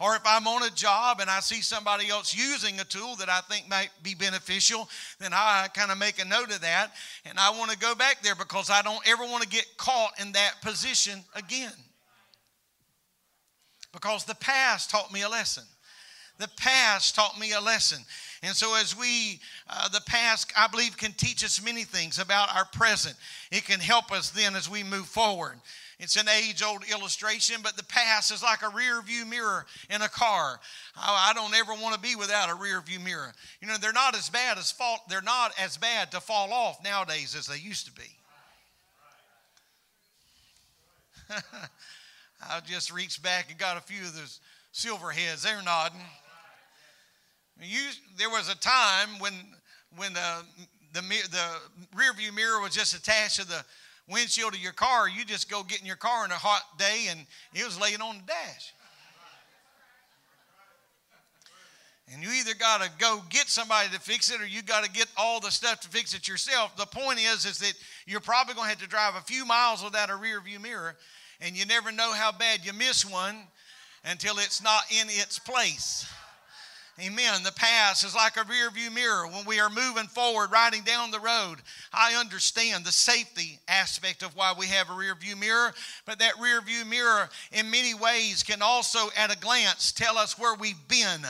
Or 0.01 0.15
if 0.15 0.23
I'm 0.27 0.47
on 0.47 0.63
a 0.63 0.71
job 0.71 1.21
and 1.21 1.31
I 1.31 1.41
see 1.41 1.63
somebody 1.63 2.09
else 2.09 2.35
using 2.35 2.79
a 2.81 2.85
tool 2.85 3.17
that 3.17 3.29
I 3.29 3.41
think 3.41 3.69
might 3.69 3.91
be 4.03 4.15
beneficial, 4.15 4.89
then 5.19 5.33
I 5.33 5.69
kind 5.75 5.91
of 5.91 5.99
make 5.99 6.21
a 6.21 6.25
note 6.25 6.51
of 6.51 6.61
that 6.61 6.93
and 7.25 7.39
I 7.39 7.51
want 7.51 7.71
to 7.71 7.79
go 7.79 7.95
back 7.95 8.23
there 8.23 8.35
because 8.35 8.71
I 8.71 8.83
don't 8.83 9.07
ever 9.09 9.25
want 9.25 9.43
to 9.43 9.49
get 9.49 9.67
caught 9.77 10.13
in 10.21 10.33
that 10.33 10.55
position 10.63 11.25
again. 11.35 11.73
Because 13.93 14.25
the 14.25 14.35
past 14.35 14.91
taught 14.91 15.13
me 15.13 15.23
a 15.23 15.29
lesson. 15.29 15.65
The 16.39 16.49
past 16.59 17.15
taught 17.15 17.41
me 17.41 17.53
a 17.53 17.61
lesson. 17.61 17.99
And 18.43 18.55
so, 18.55 18.77
as 18.77 18.97
we, 18.97 19.41
uh, 19.71 19.89
the 19.89 20.03
past, 20.03 20.53
I 20.57 20.67
believe, 20.67 20.99
can 20.99 21.13
teach 21.13 21.43
us 21.43 21.65
many 21.65 21.85
things 21.85 22.19
about 22.19 22.55
our 22.55 22.67
present. 22.67 23.17
It 23.51 23.65
can 23.65 23.81
help 23.81 24.13
us 24.13 24.31
then 24.31 24.55
as 24.55 24.69
we 24.69 24.83
move 24.83 25.07
forward. 25.07 25.59
It's 25.99 26.17
an 26.17 26.29
age 26.29 26.63
old 26.63 26.85
illustration, 26.91 27.57
but 27.63 27.77
the 27.77 27.85
past 27.85 28.31
is 28.31 28.43
like 28.43 28.63
a 28.63 28.69
rear 28.69 29.01
view 29.01 29.25
mirror 29.25 29.65
in 29.89 30.03
a 30.03 30.09
car. 30.09 30.61
I, 30.95 31.33
don't 31.35 31.55
ever 31.55 31.73
want 31.73 31.95
to 31.95 32.01
be 32.01 32.15
without 32.17 32.51
a 32.51 32.55
rear 32.55 32.83
view 32.83 33.01
mirror. 33.01 33.33
You 33.63 33.69
know, 33.69 33.77
they're 33.81 33.95
not 33.95 34.15
as 34.15 34.29
bad 34.29 34.59
as 34.59 34.71
fall, 34.71 34.99
they're 35.09 35.23
not 35.23 35.53
as 35.59 35.79
bad 35.79 36.11
to 36.11 36.21
fall 36.21 36.53
off 36.53 36.85
nowadays 36.85 37.35
as 37.35 37.47
they 37.47 37.57
used 37.57 37.87
to 37.87 37.93
be. 37.93 38.03
I 42.51 42.61
just 42.67 42.93
reached 42.93 43.23
back 43.23 43.51
and 43.51 43.59
got 43.59 43.79
a 43.79 43.81
few 43.81 44.03
of 44.03 44.15
those 44.15 44.41
silver 44.73 45.11
heads. 45.11 45.43
They're 45.43 45.63
nodding. 45.63 46.01
You, 47.63 47.89
there 48.19 48.29
was 48.29 48.51
a 48.51 48.57
time 48.57 49.19
when 49.19 49.33
when 49.97 50.15
uh, 50.15 50.43
the 50.93 51.01
the 51.01 51.57
rear 51.95 52.13
view 52.13 52.33
mirror 52.33 52.61
was 52.61 52.75
just 52.75 52.95
attached 52.95 53.37
to 53.37 53.47
the 53.49 53.65
windshield 54.09 54.55
of 54.55 54.61
your 54.61 54.73
car. 54.73 55.09
You 55.09 55.25
just 55.25 55.51
go 55.51 55.63
get 55.63 55.81
in 55.81 55.87
your 55.87 55.97
car 55.97 56.25
on 56.25 56.31
a 56.31 56.35
hot 56.35 56.63
day, 56.79 57.07
and 57.11 57.21
it 57.55 57.65
was 57.65 57.81
laying 57.81 58.01
on 58.01 58.19
the 58.19 58.25
dash. 58.25 58.73
And 62.13 62.23
you 62.23 62.31
either 62.31 62.55
got 62.55 62.83
to 62.83 62.91
go 62.99 63.21
get 63.31 63.49
somebody 63.49 63.89
to 63.89 63.99
fix 63.99 64.31
it 64.31 64.41
or 64.41 64.47
you 64.47 64.63
got 64.63 64.85
to 64.85 64.91
get 64.91 65.09
all 65.17 65.41
the 65.41 65.51
stuff 65.51 65.81
to 65.81 65.89
fix 65.89 66.15
it 66.15 66.29
yourself. 66.29 66.77
The 66.77 66.87
point 66.87 67.19
is, 67.19 67.45
is 67.45 67.59
that 67.59 67.75
you're 68.07 68.21
probably 68.21 68.55
going 68.55 68.67
to 68.67 68.71
have 68.71 68.81
to 68.81 68.89
drive 68.89 69.17
a 69.17 69.21
few 69.23 69.45
miles 69.45 69.83
without 69.83 70.09
a 70.09 70.17
rear 70.17 70.41
view 70.41 70.61
mirror, 70.61 70.95
and 71.41 71.57
you 71.57 71.67
never 71.67 71.91
know 71.91 72.13
how 72.13 72.31
bad 72.31 72.65
you 72.65 72.73
miss 72.73 73.05
one 73.05 73.37
until 74.05 74.39
it's 74.39 74.63
not 74.63 74.83
in 74.91 75.09
its 75.11 75.41
place. 75.41 76.07
Amen. 76.99 77.43
The 77.43 77.53
past 77.53 78.07
is 78.07 78.15
like 78.15 78.39
a 78.39 78.45
rear 78.49 78.71
view 78.71 78.91
mirror. 78.91 79.27
When 79.27 79.45
we 79.45 79.61
are 79.61 79.69
moving 79.69 80.07
forward, 80.07 80.51
riding 80.51 80.83
down 80.83 81.11
the 81.11 81.21
road, 81.21 81.57
I 81.93 82.15
understand 82.15 82.87
the 82.87 82.93
safety 82.93 83.59
aspect 83.69 84.23
of 84.23 84.35
why 84.35 84.55
we 84.59 84.65
have 84.69 84.89
a 84.89 84.95
rear 84.95 85.15
view 85.15 85.37
mirror, 85.37 85.75
but 86.07 86.19
that 86.21 86.41
rear 86.41 86.63
view 86.63 86.87
mirror 86.87 87.29
in 87.53 87.71
many 87.71 87.93
ways 87.93 88.43
can 88.43 88.63
also 88.63 89.11
at 89.15 89.31
a 89.31 89.39
glance 89.39 89.93
tell 89.93 90.17
us 90.17 90.39
where 90.39 90.55
we've 90.55 90.89
been. 90.89 91.21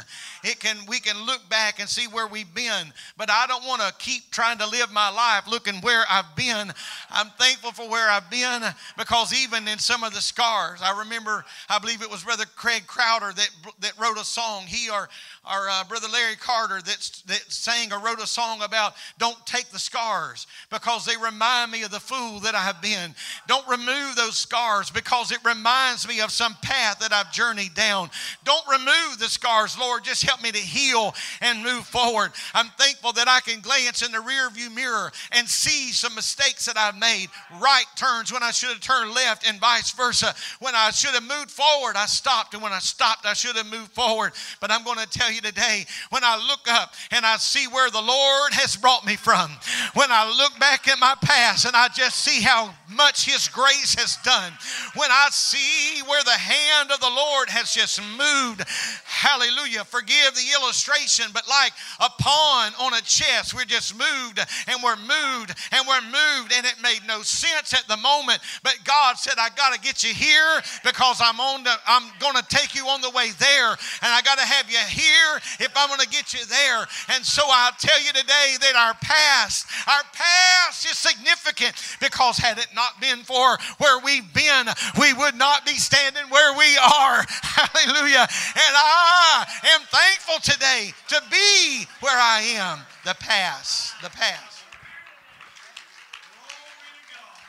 It 0.45 0.61
can 0.61 0.77
we 0.87 1.01
can 1.01 1.27
look 1.27 1.49
back 1.49 1.81
and 1.81 1.89
see 1.89 2.07
where 2.07 2.29
we've 2.29 2.55
been, 2.55 2.93
but 3.17 3.29
I 3.29 3.49
don't 3.49 3.67
want 3.67 3.83
to 3.83 3.93
keep 3.99 4.31
trying 4.31 4.59
to 4.59 4.69
live 4.69 4.93
my 4.93 5.11
life 5.11 5.49
looking 5.49 5.81
where 5.81 6.05
I've 6.09 6.37
been. 6.37 6.73
I'm 7.11 7.31
thankful 7.41 7.73
for 7.73 7.91
where 7.91 8.09
I've 8.09 8.31
been 8.31 8.63
because 8.97 9.35
even 9.35 9.67
in 9.67 9.81
some 9.81 10.05
of 10.05 10.15
the 10.15 10.21
scars, 10.21 10.81
I 10.81 10.97
remember 11.01 11.45
I 11.69 11.81
believe 11.81 12.03
it 12.03 12.11
was 12.11 12.23
Brother 12.23 12.45
Craig 12.55 12.87
Crowder 12.87 13.33
that 13.33 13.51
that 13.81 13.99
wrote 13.99 14.17
a 14.17 14.25
song. 14.25 14.63
He 14.69 14.89
or 14.91 15.09
our 15.57 15.69
uh, 15.69 15.85
brother 15.85 16.09
Larry 16.13 16.37
Carter 16.37 16.81
that, 16.83 17.23
that 17.27 17.45
sang 17.49 17.93
or 17.93 17.99
wrote 17.99 18.21
a 18.21 18.27
song 18.27 18.63
about 18.63 18.95
don't 19.19 19.45
take 19.47 19.69
the 19.71 19.79
scars 19.79 20.47
because 20.71 21.07
they 21.07 21.17
remind 21.17 21.71
me 21.73 21.83
of 21.83 21.91
the 21.91 22.01
fool 22.01 22.41
that 22.41 22.55
I 22.55 22.61
have 22.61 22.83
been. 22.83 23.15
Don't 23.47 23.67
remove 23.67 24.17
those 24.17 24.37
scars 24.37 24.91
because 24.91 25.33
it 25.33 25.39
reminds 25.45 26.07
me 26.07 26.21
of 26.21 26.31
some 26.31 26.55
path 26.63 26.99
that 27.01 27.13
I've 27.13 27.33
journeyed 27.33 27.75
down. 27.75 28.11
Don't 28.45 28.67
remove 28.69 29.19
the 29.19 29.29
scars, 29.29 29.79
Lord. 29.79 30.05
Just 30.05 30.25
help 30.25 30.43
me 30.43 30.53
to 30.53 30.59
heal 30.59 31.15
and 31.41 31.63
move 31.63 31.87
forward. 31.87 32.33
I'm 32.53 32.69
thankful 32.79 33.13
that 33.13 33.29
I 33.29 33.41
can 33.41 33.61
glance 33.61 34.05
in 34.05 34.13
the 34.13 34.21
rear 34.21 34.51
view 34.51 34.71
mirror 34.71 35.11
and 35.33 35.49
see 35.49 35.93
some 35.93 36.15
mistakes 36.15 36.67
that 36.67 36.77
I've 36.77 36.99
made, 36.99 37.29
right 37.61 37.87
turns 37.97 38.33
when 38.33 38.43
I 38.43 38.51
should 38.51 38.71
have 38.71 38.81
turned 38.81 39.15
left, 39.15 39.49
and 39.49 39.61
vice 39.61 39.93
versa. 39.93 40.35
When 40.61 40.75
I 40.75 40.91
should 40.91 41.15
have 41.15 41.23
moved 41.23 41.51
forward, 41.51 41.97
I 41.97 42.07
stopped, 42.07 42.55
and 42.55 42.63
when 42.63 42.73
I 42.73 42.79
stopped, 42.79 43.25
I 43.25 43.33
should 43.33 43.57
have 43.57 43.71
moved 43.71 43.93
forward. 43.93 44.33
But 44.61 44.71
I'm 44.71 44.85
going 44.85 44.99
to 44.99 45.07
tell 45.09 45.33
you 45.33 45.41
today 45.47 45.87
when 46.11 46.25
I 46.25 46.37
look 46.37 46.67
up 46.69 46.95
and 47.12 47.25
I 47.25 47.37
see 47.37 47.67
where 47.69 47.91
the 47.91 48.03
Lord 48.03 48.53
has 48.53 48.76
brought 48.76 49.07
me 49.07 49.17
from. 49.17 49.50
When 49.95 50.11
I 50.11 50.26
look 50.26 50.59
back 50.59 50.88
at 50.88 50.99
my 50.99 51.15
past 51.23 51.65
and 51.65 51.76
I 51.76 51.88
just 51.88 52.17
see 52.17 52.43
how 52.43 52.75
much 52.91 53.25
His 53.25 53.49
grace 53.49 53.95
has 53.95 54.17
done. 54.25 54.53
When 54.95 55.11
I 55.11 55.29
see 55.31 56.03
where 56.07 56.23
the 56.23 56.31
hand 56.31 56.91
of 56.91 57.00
the 57.00 57.11
Lord 57.11 57.49
has 57.49 57.73
just 57.73 58.00
moved. 58.19 58.65
Hallelujah. 59.05 59.85
Forgive 59.85 60.35
the 60.35 60.47
illustration, 60.61 61.26
but 61.33 61.49
like 61.49 61.73
a 62.00 62.11
pawn 62.21 62.73
on 62.81 62.95
a 62.95 63.00
chest, 63.03 63.55
we're 63.55 63.65
just 63.65 63.95
moved 63.95 64.41
and 64.67 64.83
we're 64.83 64.97
moved 64.97 65.55
and 65.73 65.87
we're 65.87 66.03
moved, 66.03 66.53
and 66.55 66.67
it 66.67 66.76
made 66.83 67.00
no 67.07 67.23
sense 67.23 67.73
at 67.75 67.87
the 67.88 67.97
moment. 67.97 68.41
But 68.62 68.79
God 68.85 69.17
said, 69.19 69.35
I 69.38 69.49
got 69.55 69.75
to 69.75 69.81
get 69.81 70.03
you 70.03 70.15
here 70.15 70.61
because 70.85 71.21
I'm 71.23 71.41
on 71.41 71.65
the, 71.65 71.75
I'm 71.87 72.11
going 72.19 72.37
to 72.37 72.45
take 72.49 72.75
you 72.75 72.87
on 72.87 73.00
the 73.00 73.11
way 73.11 73.31
there, 73.38 73.71
and 73.71 74.11
I 74.11 74.21
got 74.23 74.38
to 74.38 74.45
have 74.45 74.71
you 74.71 74.79
here 74.88 75.36
if 75.61 75.73
I'm 75.76 75.88
going 75.88 76.00
to 76.00 76.09
get 76.09 76.33
you 76.33 76.45
there. 76.47 76.87
And 77.14 77.25
so 77.25 77.43
I 77.47 77.71
tell 77.78 78.00
you 78.00 78.12
today 78.12 78.57
that 78.61 78.76
our 78.76 78.95
past, 79.02 79.66
our 79.87 80.02
past 80.12 80.85
is 80.87 80.99
significant 80.99 81.75
because 82.00 82.38
had 82.38 82.59
it 82.59 82.69
not 82.75 83.00
been 83.00 83.19
for 83.25 83.59
where 83.78 83.99
we've 84.00 84.33
been, 84.33 84.66
we 85.00 85.12
would 85.14 85.35
not 85.35 85.64
be 85.64 85.75
standing 85.75 86.25
where 86.31 86.57
we 86.57 86.76
are. 86.78 87.25
Hallelujah. 87.43 88.26
And 88.26 88.75
I 88.75 89.47
am 89.75 89.81
thankful 89.90 90.40
today 90.43 90.93
to 91.09 91.23
be 91.31 91.87
where 92.00 92.19
I 92.19 92.40
am. 92.57 92.81
The 93.05 93.14
past, 93.14 93.95
the 94.02 94.11
past. 94.11 94.64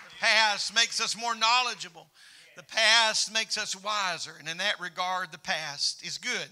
The 0.09 0.25
past 0.25 0.75
makes 0.75 1.01
us 1.01 1.19
more 1.19 1.35
knowledgeable. 1.35 2.07
The 2.55 2.63
past 2.63 3.31
makes 3.31 3.57
us 3.57 3.75
wiser. 3.75 4.31
And 4.39 4.49
in 4.49 4.57
that 4.57 4.79
regard, 4.79 5.31
the 5.31 5.37
past 5.37 6.05
is 6.05 6.17
good. 6.17 6.47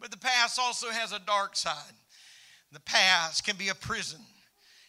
But 0.00 0.10
the 0.10 0.18
past 0.18 0.58
also 0.58 0.90
has 0.90 1.12
a 1.12 1.18
dark 1.18 1.56
side. 1.56 1.94
The 2.72 2.80
past 2.80 3.44
can 3.44 3.56
be 3.56 3.68
a 3.68 3.74
prison. 3.74 4.20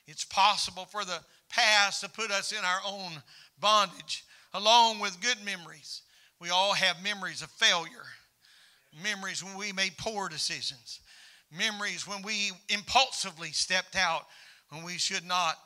It's 0.07 0.25
possible 0.25 0.85
for 0.85 1.05
the 1.05 1.19
past 1.49 2.01
to 2.01 2.09
put 2.09 2.31
us 2.31 2.51
in 2.51 2.63
our 2.63 2.79
own 2.85 3.21
bondage, 3.59 4.25
along 4.53 4.99
with 4.99 5.21
good 5.21 5.37
memories. 5.45 6.01
We 6.39 6.49
all 6.49 6.73
have 6.73 7.03
memories 7.03 7.41
of 7.41 7.49
failure, 7.51 8.05
memories 9.03 9.43
when 9.43 9.57
we 9.57 9.71
made 9.71 9.97
poor 9.97 10.29
decisions, 10.29 10.99
memories 11.51 12.07
when 12.07 12.21
we 12.21 12.51
impulsively 12.69 13.51
stepped 13.51 13.95
out 13.95 14.27
when 14.69 14.83
we 14.83 14.97
should 14.97 15.25
not. 15.25 15.57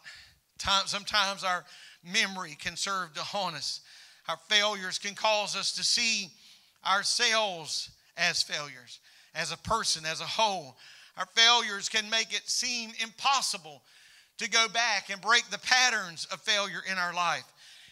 Sometimes 0.86 1.44
our 1.44 1.66
memory 2.04 2.56
can 2.60 2.76
serve 2.76 3.14
to 3.16 3.22
haunt 3.22 3.56
us. 3.56 3.82
Our 4.30 4.38
failures 4.50 5.00
can 5.00 5.16
cause 5.16 5.56
us 5.56 5.72
to 5.74 5.84
see 5.84 6.30
ourselves 6.86 7.90
as 8.18 8.44
failures 8.44 9.00
as 9.36 9.52
a 9.52 9.58
person, 9.58 10.06
as 10.06 10.22
a 10.22 10.26
whole. 10.26 10.76
Our 11.18 11.28
failures 11.36 11.90
can 11.90 12.10
make 12.10 12.34
it 12.34 12.50
seem 12.50 12.92
impossible 13.02 13.82
to 14.38 14.50
go 14.50 14.68
back 14.74 15.10
and 15.10 15.22
break 15.22 15.44
the 15.50 15.60
patterns 15.60 16.28
of 16.32 16.42
failure 16.42 16.82
in 16.90 16.98
our 16.98 17.14
life. 17.14 17.46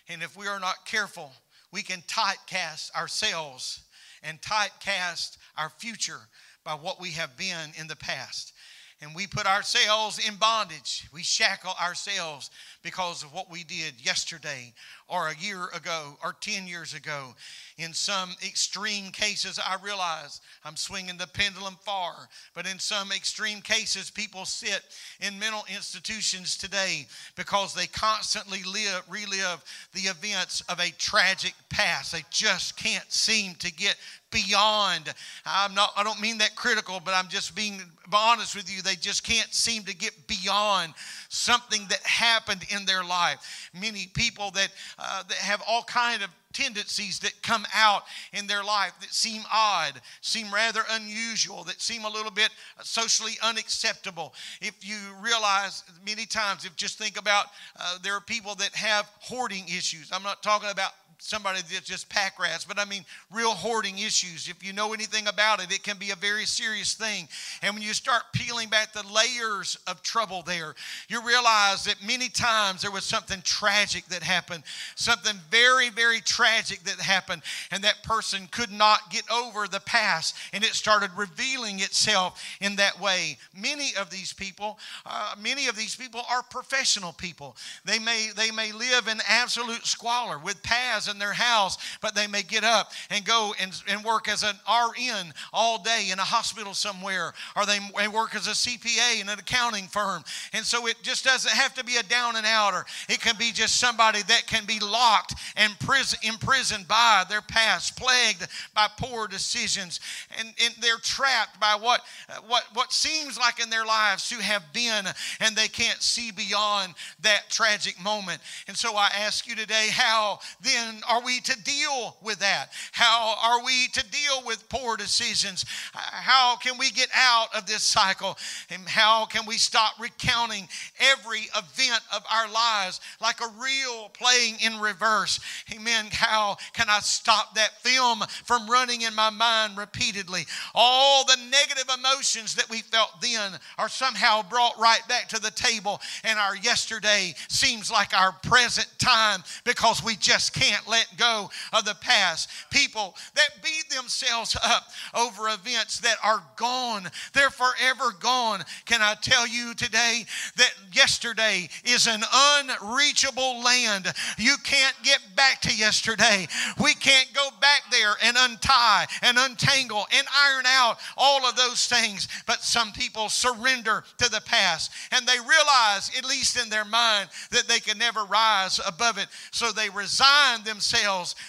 And 0.08 0.24
if 0.24 0.36
we 0.36 0.48
are 0.48 0.60
not 0.60 0.86
careful, 0.86 1.32
we 1.72 1.84
can 1.84 2.02
typecast 2.02 2.96
ourselves 2.96 3.82
and 4.24 4.42
typecast 4.42 5.38
our 5.58 5.70
future 5.70 6.20
by 6.64 6.74
what 6.74 7.00
we 7.00 7.12
have 7.12 7.38
been 7.38 7.72
in 7.80 7.88
the 7.88 7.96
past. 7.96 8.54
And 9.02 9.16
we 9.16 9.28
put 9.28 9.46
ourselves 9.46 10.20
in 10.28 10.36
bondage. 10.36 11.08
We 11.14 11.24
shackle 11.24 11.74
ourselves 11.82 12.50
because 12.82 13.24
of 13.24 13.34
what 13.34 13.52
we 13.52 13.64
did 13.64 13.94
yesterday 13.98 14.74
or 15.08 15.28
a 15.28 15.36
year 15.38 15.66
ago 15.76 16.18
or 16.24 16.36
10 16.40 16.68
years 16.68 16.94
ago. 16.94 17.36
In 17.78 17.94
some 17.94 18.32
extreme 18.46 19.12
cases, 19.12 19.60
I 19.60 19.78
realize 19.84 20.42
I'm 20.64 20.76
swinging 20.76 21.18
the 21.18 21.28
pendulum 21.28 21.78
far, 21.84 22.30
but 22.54 22.68
in 22.68 22.80
some 22.80 23.12
extreme 23.12 23.62
cases, 23.62 24.10
people 24.10 24.46
sit 24.46 24.82
in 25.20 25.40
mental 25.40 25.64
institutions 25.74 26.58
today 26.58 27.08
because 27.36 27.74
they 27.74 27.88
constantly 27.88 28.64
live, 28.64 29.04
relive 29.10 29.64
the 29.94 30.02
events 30.02 30.62
of 30.70 30.80
a 30.80 30.92
tragic 30.92 31.54
past. 31.70 32.12
They 32.12 32.24
just 32.30 32.78
can't 32.78 33.12
seem 33.12 33.56
to 33.56 33.72
get 33.72 33.96
beyond. 34.32 35.14
I'm 35.46 35.74
not, 35.74 35.92
I 35.96 36.04
don't 36.04 36.22
mean 36.22 36.38
that 36.40 36.56
critical, 36.56 37.02
but 37.04 37.14
I'm 37.14 37.30
just 37.30 37.56
being 37.56 37.82
honest 38.14 38.56
with 38.56 38.74
you. 38.74 38.82
They 38.82 38.96
just 38.96 39.24
can't 39.24 39.54
seem 39.54 39.84
to 39.84 39.96
get 39.96 40.28
beyond 40.28 40.94
something 41.30 41.86
that 41.90 42.02
happened 42.04 42.66
in 42.76 42.86
their 42.86 43.04
life. 43.04 43.70
Many 43.74 44.08
people 44.14 44.52
that, 44.52 44.70
uh, 44.98 45.24
that 45.24 45.38
have 45.38 45.62
all 45.68 45.84
kind 45.84 46.22
of 46.22 46.30
tendencies 46.52 47.20
that 47.20 47.32
come 47.44 47.66
out 47.74 48.04
in 48.34 48.48
their 48.48 48.64
life 48.64 48.94
that 49.00 49.14
seem 49.14 49.44
odd, 49.54 49.94
seem 50.22 50.52
rather 50.52 50.82
unusual, 50.92 51.64
that 51.64 51.80
seem 51.80 52.06
a 52.06 52.10
little 52.10 52.32
bit 52.32 52.50
socially 52.82 53.34
unacceptable. 53.44 54.34
If 54.60 54.76
you 54.82 54.98
realize 55.22 55.84
many 56.06 56.26
times, 56.26 56.66
if 56.66 56.76
just 56.76 56.98
think 56.98 57.20
about 57.20 57.46
uh, 57.80 58.00
there 58.04 58.14
are 58.14 58.22
people 58.22 58.56
that 58.56 58.74
have 58.76 59.10
hoarding 59.20 59.66
issues. 59.68 60.10
I'm 60.12 60.24
not 60.24 60.42
talking 60.42 60.70
about 60.72 60.92
somebody 61.20 61.60
that's 61.62 61.82
just 61.82 62.10
pack 62.10 62.40
rats, 62.40 62.66
but 62.66 62.80
I 62.80 62.86
mean 62.86 63.06
real 63.32 63.52
hoarding 63.52 64.00
issues. 64.00 64.48
If 64.48 64.66
you 64.66 64.74
know 64.74 64.94
anything 64.94 65.28
about 65.28 65.62
it, 65.62 65.72
it 65.72 65.84
can 65.84 65.98
be 65.98 66.12
a 66.12 66.16
very 66.16 66.46
serious 66.46 66.94
thing. 66.94 67.28
And 67.62 67.74
when 67.74 67.84
you 67.84 67.94
start 67.94 68.24
peeling 68.34 68.70
back 68.70 68.94
the 68.94 69.04
layers 69.14 69.78
of 69.86 70.02
trouble 70.02 70.42
there, 70.42 70.76
you 71.10 71.26
realize 71.26 71.84
that 71.84 71.98
many 72.06 72.30
times 72.30 72.82
there 72.82 72.92
was 72.92 73.04
something 73.04 73.42
tragic 73.44 74.06
that 74.06 74.24
happened, 74.24 74.64
something 74.96 75.36
very, 75.52 75.90
very 75.90 76.22
tragic 76.22 76.84
that 76.84 77.00
happened, 77.00 77.42
and 77.72 77.84
that 77.84 78.02
person 78.04 78.48
could 78.52 78.72
not 78.72 79.12
get 79.12 79.30
over 79.30 79.68
the 79.68 79.82
past, 79.82 80.36
and 80.54 80.64
it 80.64 80.74
started 80.74 81.12
revealing 81.18 81.80
itself 81.80 82.42
in 82.62 82.78
that 82.78 83.00
way. 83.00 83.38
Many 83.54 83.92
of 84.00 84.10
these 84.10 84.32
people, 84.32 84.80
uh, 85.06 85.36
many 85.42 85.68
of 85.68 85.76
these 85.76 85.96
people 85.96 86.22
are 86.32 86.44
professional 86.44 87.12
people. 87.12 87.58
They 87.84 88.00
may 88.00 88.30
they 88.36 88.52
may 88.52 88.72
live 88.72 89.08
in 89.08 89.20
absolute 89.28 89.86
squalor 89.86 90.40
with 90.40 90.64
paths 90.64 91.09
in 91.10 91.20
their 91.20 91.34
house, 91.34 91.78
but 92.02 92.16
they 92.16 92.28
may 92.28 92.44
get 92.44 92.64
up 92.64 92.92
and 93.10 93.26
go 93.26 93.54
and, 93.60 93.82
and 93.88 94.04
work 94.04 94.28
as 94.28 94.44
an 94.44 94.56
RN 94.68 95.34
all 95.52 95.82
day 95.82 96.10
in 96.12 96.20
a 96.20 96.24
hospital 96.24 96.74
somewhere, 96.74 97.34
or 97.56 97.66
they 97.66 97.80
may 97.98 98.08
work 98.08 98.36
as 98.36 98.48
a 98.48 98.52
CPA 98.52 99.22
in 99.22 99.30
an 99.30 99.40
accounting 99.40 99.88
firm. 99.88 100.24
And 100.54 100.66
so 100.66 100.88
it 100.88 100.98
just 101.02 101.26
doesn't 101.26 101.52
have 101.52 101.74
to 101.76 101.84
be 101.84 101.98
a 101.98 102.04
down 102.04 102.36
and 102.36 102.46
outer. 102.46 102.86
It 103.08 103.22
can 103.22 103.36
be 103.38 103.52
just 103.52 103.78
somebody 103.78 104.22
that 104.24 104.48
can 104.48 104.66
be 104.66 104.80
locked 104.80 105.36
and 105.56 105.78
prison, 105.80 106.20
imprisoned 106.24 106.88
by 106.88 107.24
their 107.30 107.42
past, 107.42 107.98
plagued 107.98 108.48
by 108.74 108.88
poor 108.98 109.28
decisions, 109.28 110.00
and, 110.38 110.50
and 110.64 110.74
they're 110.80 110.98
trapped 110.98 111.60
by 111.60 111.78
what, 111.80 112.02
what, 112.48 112.64
what 112.74 112.92
seems 112.92 113.38
like 113.38 113.62
in 113.62 113.70
their 113.70 113.86
lives 113.86 114.30
to 114.30 114.36
have 114.36 114.64
been, 114.74 115.06
and 115.40 115.56
they 115.56 115.68
can't 115.68 116.02
see 116.02 116.32
beyond 116.32 116.94
that 117.22 117.50
tragic 117.50 118.02
moment. 118.02 118.42
And 118.68 118.76
so 118.76 118.96
I 118.96 119.10
ask 119.20 119.48
you 119.48 119.56
today, 119.56 119.88
how 119.92 120.40
then 120.62 120.99
are 121.08 121.24
we 121.24 121.40
to 121.42 121.64
deal 121.64 122.18
with 122.22 122.40
that? 122.40 122.70
How 122.92 123.36
are 123.44 123.64
we 123.64 123.88
to 123.94 124.04
deal 124.10 124.44
with 124.46 124.68
poor 124.70 124.98
decisions? 124.98 125.66
How 125.94 126.56
can 126.58 126.78
we 126.78 126.92
get 126.92 127.10
out 127.16 127.56
of 127.56 127.66
this 127.66 127.84
cycle? 127.84 128.38
And 128.70 128.88
how 128.88 129.26
can 129.26 129.46
we 129.46 129.58
stop 129.58 129.94
recounting 130.00 130.68
every 131.00 131.42
event 131.56 132.02
of 132.16 132.24
our 132.32 132.50
lives 132.52 133.02
like 133.22 133.42
a 133.42 133.52
reel 133.62 134.10
playing 134.10 134.56
in 134.66 134.80
reverse? 134.80 135.40
Amen. 135.74 136.06
How 136.12 136.58
can 136.74 136.88
I 136.90 137.00
stop 137.00 137.56
that 137.56 137.82
film 137.82 138.22
from 138.46 138.70
running 138.70 139.02
in 139.02 139.16
my 139.16 139.30
mind 139.30 139.78
repeatedly? 139.78 140.46
All 140.74 141.26
the 141.26 141.38
negative 141.50 141.90
emotions 141.98 142.56
that 142.56 142.70
we 142.70 142.80
felt 142.80 143.22
then 143.22 143.54
are 143.78 143.90
somehow 143.90 144.42
brought 144.50 144.80
right 144.80 145.02
back 145.08 145.28
to 145.30 145.40
the 145.40 145.52
table, 145.52 146.02
and 146.24 146.40
our 146.40 146.56
yesterday 146.56 147.34
seems 147.48 147.92
like 147.92 148.14
our 148.14 148.32
present 148.32 148.88
time 148.98 149.44
because 149.64 150.04
we 150.04 150.16
just 150.16 150.54
can't 150.54 150.88
let 150.90 151.08
go 151.18 151.50
of 151.74 151.86
the 151.86 151.96
past. 152.02 152.50
People 152.70 153.16
that 153.36 153.64
beat 153.64 153.90
themselves 153.90 154.58
up 154.64 154.84
over 155.14 155.50
events 155.50 156.00
that 156.00 156.18
are 156.24 156.44
gone, 156.56 157.10
they're 157.34 157.50
forever 157.50 158.12
gone. 158.20 158.64
Can 158.86 159.02
I 159.02 159.16
tell 159.22 159.48
you 159.48 159.74
today 159.74 160.26
that 160.58 160.72
yesterday 160.92 161.70
is 161.84 162.08
an 162.08 162.24
unreachable 162.34 163.62
land? 163.64 164.12
You 164.38 164.56
can't 164.64 164.96
get 165.04 165.20
back 165.36 165.62
to 165.62 165.76
yesterday. 165.76 166.48
We 166.82 166.94
can't 166.94 167.32
go 167.34 167.50
back 167.62 167.84
there 167.92 168.14
and 168.24 168.36
untie 168.40 169.06
and 169.22 169.38
untangle 169.38 170.06
and 170.16 170.28
iron 170.36 170.66
out 170.66 170.98
all 171.18 171.46
of 171.46 171.56
those 171.56 171.88
things. 171.88 172.28
But 172.46 172.64
some 172.64 172.92
people 172.92 173.30
surrender 173.30 174.04
to 174.18 174.30
the 174.30 174.42
past 174.42 174.92
and 175.12 175.28
they 175.28 175.40
realize, 175.40 176.12
at 176.18 176.26
least 176.26 176.62
in 176.62 176.70
their 176.70 176.86
mind, 176.86 177.30
that 177.52 177.68
they 177.68 177.80
can 177.80 177.98
never 177.98 178.24
rise 178.26 178.80
above 178.86 179.18
it. 179.18 179.28
So 179.52 179.72
they 179.72 179.90
resign 179.90 180.64
themselves 180.64 180.79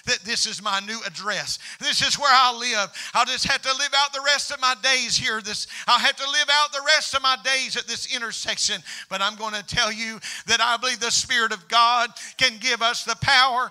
that 0.06 0.20
this 0.24 0.46
is 0.46 0.62
my 0.62 0.80
new 0.80 1.00
address. 1.06 1.58
This 1.78 2.02
is 2.02 2.18
where 2.18 2.32
I 2.32 2.56
live. 2.56 2.92
I'll 3.14 3.26
just 3.26 3.46
have 3.46 3.62
to 3.62 3.72
live 3.72 3.92
out 3.96 4.12
the 4.12 4.22
rest 4.24 4.50
of 4.50 4.60
my 4.60 4.74
days 4.82 5.16
here. 5.16 5.40
This 5.40 5.66
I'll 5.86 5.98
have 5.98 6.16
to 6.16 6.30
live 6.30 6.48
out 6.50 6.72
the 6.72 6.82
rest 6.86 7.14
of 7.14 7.22
my 7.22 7.36
days 7.44 7.76
at 7.76 7.86
this 7.86 8.14
intersection. 8.14 8.82
But 9.08 9.22
I'm 9.22 9.36
going 9.36 9.54
to 9.54 9.62
tell 9.62 9.92
you 9.92 10.18
that 10.46 10.60
I 10.60 10.76
believe 10.76 11.00
the 11.00 11.10
Spirit 11.10 11.52
of 11.52 11.68
God 11.68 12.10
can 12.36 12.58
give 12.58 12.82
us 12.82 13.04
the 13.04 13.16
power 13.20 13.70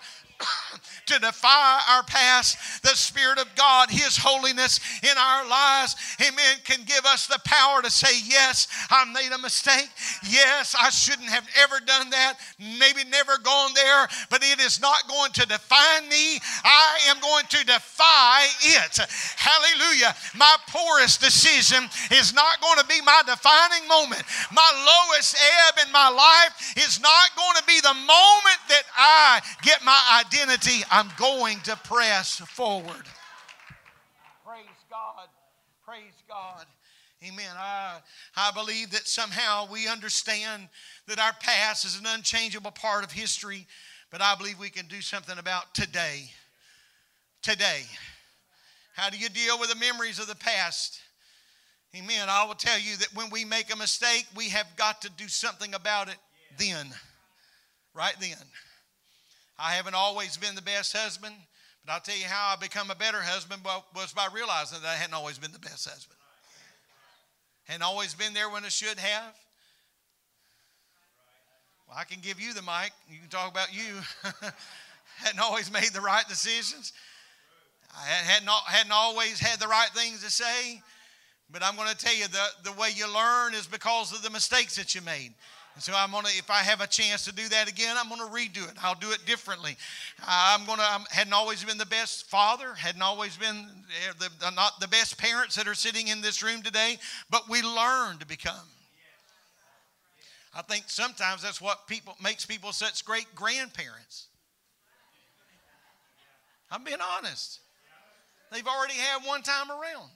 to 1.09 1.19
defy 1.19 1.81
our 1.89 2.03
past. 2.03 2.81
The 2.83 2.95
Spirit 2.95 3.39
of 3.39 3.47
God, 3.55 3.89
His 3.89 4.17
holiness 4.17 4.79
in 5.03 5.17
our 5.17 5.47
lives, 5.47 5.95
amen, 6.21 6.57
can 6.63 6.83
give 6.85 7.05
us 7.05 7.27
the 7.27 7.39
power 7.45 7.81
to 7.81 7.89
say, 7.89 8.13
Yes, 8.25 8.67
I 8.89 9.05
made 9.05 9.31
a 9.33 9.41
mistake. 9.41 9.89
Yes, 10.29 10.75
I 10.79 10.89
shouldn't 10.89 11.29
have 11.29 11.47
ever 11.61 11.79
done 11.85 12.09
that. 12.11 12.35
Maybe 12.59 13.03
never 13.09 13.37
gone 13.37 13.71
there, 13.73 14.07
but 14.29 14.43
it 14.43 14.59
is 14.59 14.81
not 14.81 15.07
going 15.07 15.31
to 15.33 15.45
define 15.47 16.07
me. 16.09 16.39
I 16.63 16.99
am 17.09 17.19
going 17.19 17.45
to 17.49 17.65
defy 17.65 18.45
it. 18.61 18.99
Hallelujah. 19.35 20.15
My 20.35 20.55
poorest 20.67 21.21
decision 21.21 21.83
is 22.11 22.33
not 22.33 22.61
going 22.61 22.77
to 22.79 22.85
be 22.87 23.01
my 23.01 23.21
defining 23.25 23.87
moment. 23.87 24.23
My 24.53 24.69
lowest 24.85 25.35
ebb 25.67 25.85
in 25.85 25.91
my 25.91 26.09
life 26.09 26.73
is 26.77 27.01
not 27.01 27.35
going 27.35 27.55
to 27.57 27.63
be 27.65 27.79
the 27.81 27.93
moment 27.93 28.59
that 28.69 28.83
I 28.95 29.41
get 29.63 29.83
my 29.83 30.23
identity. 30.23 30.83
I'm 30.99 31.09
going 31.17 31.61
to 31.61 31.77
press 31.77 32.39
forward. 32.39 33.05
Praise 34.45 34.65
God. 34.89 35.29
Praise 35.85 36.11
God. 36.27 36.65
Amen. 37.25 37.55
I, 37.57 37.99
I 38.35 38.51
believe 38.51 38.91
that 38.91 39.07
somehow 39.07 39.65
we 39.71 39.87
understand 39.87 40.67
that 41.07 41.17
our 41.17 41.31
past 41.39 41.85
is 41.85 41.97
an 41.97 42.05
unchangeable 42.05 42.71
part 42.71 43.05
of 43.05 43.13
history, 43.13 43.65
but 44.11 44.21
I 44.21 44.35
believe 44.35 44.59
we 44.59 44.69
can 44.69 44.87
do 44.87 44.99
something 44.99 45.37
about 45.37 45.73
today. 45.73 46.31
Today. 47.41 47.83
How 48.93 49.09
do 49.09 49.17
you 49.17 49.29
deal 49.29 49.57
with 49.57 49.69
the 49.69 49.79
memories 49.79 50.19
of 50.19 50.27
the 50.27 50.35
past? 50.35 50.99
Amen. 51.95 52.27
I 52.27 52.43
will 52.43 52.55
tell 52.55 52.77
you 52.77 52.97
that 52.97 53.15
when 53.15 53.29
we 53.29 53.45
make 53.45 53.73
a 53.73 53.77
mistake, 53.77 54.25
we 54.35 54.49
have 54.49 54.67
got 54.75 55.01
to 55.03 55.09
do 55.11 55.29
something 55.29 55.73
about 55.73 56.09
it 56.09 56.17
then. 56.57 56.87
Right 57.93 58.15
then. 58.19 58.35
I 59.59 59.73
haven't 59.73 59.95
always 59.95 60.37
been 60.37 60.55
the 60.55 60.61
best 60.61 60.95
husband, 60.95 61.35
but 61.85 61.91
I'll 61.91 61.99
tell 61.99 62.15
you 62.15 62.25
how 62.25 62.53
I 62.53 62.55
become 62.55 62.91
a 62.91 62.95
better 62.95 63.21
husband 63.21 63.61
was 63.93 64.13
by 64.13 64.27
realizing 64.33 64.81
that 64.81 64.87
I 64.87 64.95
hadn't 64.95 65.13
always 65.13 65.37
been 65.37 65.51
the 65.51 65.59
best 65.59 65.87
husband. 65.87 66.17
Hadn't 67.65 67.83
always 67.83 68.13
been 68.13 68.33
there 68.33 68.49
when 68.49 68.63
I 68.63 68.69
should 68.69 68.97
have. 68.97 69.35
Well, 71.87 71.97
I 71.99 72.05
can 72.05 72.21
give 72.21 72.39
you 72.39 72.53
the 72.53 72.61
mic. 72.61 72.91
You 73.09 73.19
can 73.19 73.29
talk 73.29 73.51
about 73.51 73.73
you. 73.73 73.99
hadn't 75.17 75.39
always 75.41 75.71
made 75.71 75.89
the 75.93 76.01
right 76.01 76.27
decisions. 76.29 76.93
I 77.93 78.05
hadn't, 78.05 78.49
hadn't 78.49 78.91
always 78.91 79.39
had 79.39 79.59
the 79.59 79.67
right 79.67 79.89
things 79.89 80.23
to 80.23 80.29
say. 80.29 80.81
But 81.51 81.63
I'm 81.63 81.75
going 81.75 81.89
to 81.89 81.97
tell 81.97 82.15
you 82.15 82.27
the, 82.27 82.45
the 82.63 82.71
way 82.73 82.89
you 82.95 83.11
learn 83.13 83.55
is 83.55 83.67
because 83.67 84.13
of 84.13 84.21
the 84.21 84.29
mistakes 84.29 84.75
that 84.77 84.95
you 84.95 85.01
made. 85.01 85.33
And 85.79 85.83
so 85.85 85.93
I'm 85.95 86.11
gonna, 86.11 86.27
if 86.37 86.51
I 86.51 86.57
have 86.57 86.81
a 86.81 86.87
chance 86.87 87.23
to 87.23 87.31
do 87.31 87.47
that 87.47 87.69
again, 87.69 87.95
I'm 87.97 88.09
gonna 88.09 88.29
redo 88.29 88.69
it. 88.69 88.75
I'll 88.83 88.99
do 88.99 89.11
it 89.11 89.25
differently. 89.25 89.77
I'm 90.27 90.65
gonna, 90.65 90.81
I 90.81 90.99
hadn't 91.09 91.31
always 91.31 91.63
been 91.63 91.77
the 91.77 91.85
best 91.85 92.29
father, 92.29 92.73
hadn't 92.73 93.01
always 93.01 93.37
been 93.37 93.65
eh, 94.09 94.11
the, 94.19 94.51
not 94.51 94.81
the 94.81 94.89
best 94.89 95.17
parents 95.17 95.55
that 95.55 95.69
are 95.69 95.73
sitting 95.73 96.09
in 96.09 96.19
this 96.19 96.43
room 96.43 96.63
today, 96.63 96.97
but 97.29 97.47
we 97.47 97.61
learn 97.61 98.17
to 98.17 98.27
become. 98.27 98.67
I 100.53 100.63
think 100.63 100.83
sometimes 100.87 101.41
that's 101.41 101.61
what 101.61 101.87
people 101.87 102.13
makes 102.21 102.45
people 102.45 102.73
such 102.73 103.05
great 103.05 103.33
grandparents. 103.33 104.27
I'm 106.69 106.83
being 106.83 106.97
honest. 107.17 107.61
They've 108.51 108.67
already 108.67 108.95
had 108.95 109.25
one 109.25 109.43
time 109.43 109.71
around. 109.71 110.09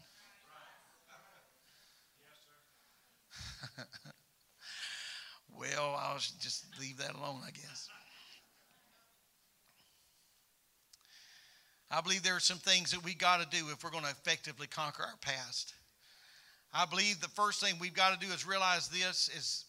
Well, 5.64 5.96
I'll 5.98 6.18
just 6.18 6.66
leave 6.78 6.98
that 6.98 7.16
alone, 7.16 7.40
I 7.46 7.52
guess. 7.52 7.88
I 11.90 12.02
believe 12.02 12.24
there 12.24 12.36
are 12.36 12.42
some 12.42 12.58
things 12.58 12.92
that 12.92 13.04
we 13.04 13.14
got 13.14 13.40
to 13.40 13.58
do 13.58 13.70
if 13.70 13.84
we're 13.84 13.92
going 13.92 14.04
to 14.04 14.10
effectively 14.10 14.68
conquer 14.68 15.04
our 15.04 15.16
past. 15.22 15.74
I 16.74 16.86
believe 16.86 17.22
the 17.22 17.30
first 17.30 17.62
thing 17.62 17.76
we've 17.80 17.94
got 17.94 18.20
to 18.20 18.26
do 18.26 18.34
is 18.34 18.46
realize 18.46 18.90
this 18.90 19.30
is 19.38 19.66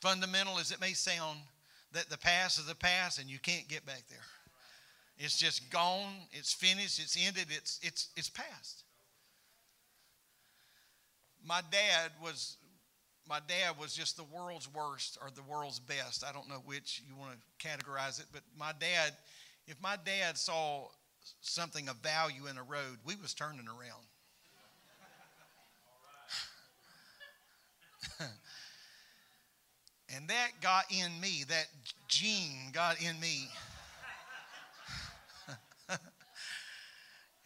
fundamental 0.00 0.58
as 0.58 0.70
it 0.70 0.80
may 0.80 0.92
sound 0.92 1.40
that 1.92 2.10
the 2.10 2.18
past 2.18 2.58
is 2.58 2.66
the 2.66 2.74
past 2.74 3.18
and 3.18 3.28
you 3.28 3.38
can't 3.40 3.66
get 3.66 3.84
back 3.86 4.04
there. 4.08 4.18
It's 5.16 5.38
just 5.38 5.70
gone, 5.70 6.12
it's 6.32 6.52
finished, 6.52 7.00
it's 7.00 7.16
ended, 7.20 7.46
it's 7.50 7.80
it's 7.82 8.08
it's 8.16 8.28
past. 8.28 8.84
My 11.44 11.60
dad 11.70 12.10
was 12.22 12.56
my 13.28 13.40
dad 13.46 13.78
was 13.80 13.94
just 13.94 14.16
the 14.16 14.24
world's 14.24 14.68
worst 14.72 15.18
or 15.20 15.28
the 15.34 15.42
world's 15.42 15.80
best. 15.80 16.24
I 16.24 16.32
don't 16.32 16.48
know 16.48 16.62
which 16.64 17.02
you 17.08 17.16
want 17.16 17.32
to 17.32 17.66
categorize 17.66 18.20
it, 18.20 18.26
but 18.32 18.42
my 18.58 18.72
dad, 18.78 19.12
if 19.66 19.80
my 19.80 19.96
dad 20.04 20.36
saw 20.36 20.88
something 21.40 21.88
of 21.88 21.96
value 21.96 22.46
in 22.50 22.58
a 22.58 22.62
road, 22.62 22.98
we 23.04 23.16
was 23.16 23.32
turning 23.34 23.66
around. 23.66 24.04
and 30.14 30.28
that 30.28 30.50
got 30.60 30.84
in 30.90 31.18
me, 31.20 31.44
that 31.48 31.66
gene 32.08 32.70
got 32.72 33.00
in 33.00 33.18
me. 33.20 33.48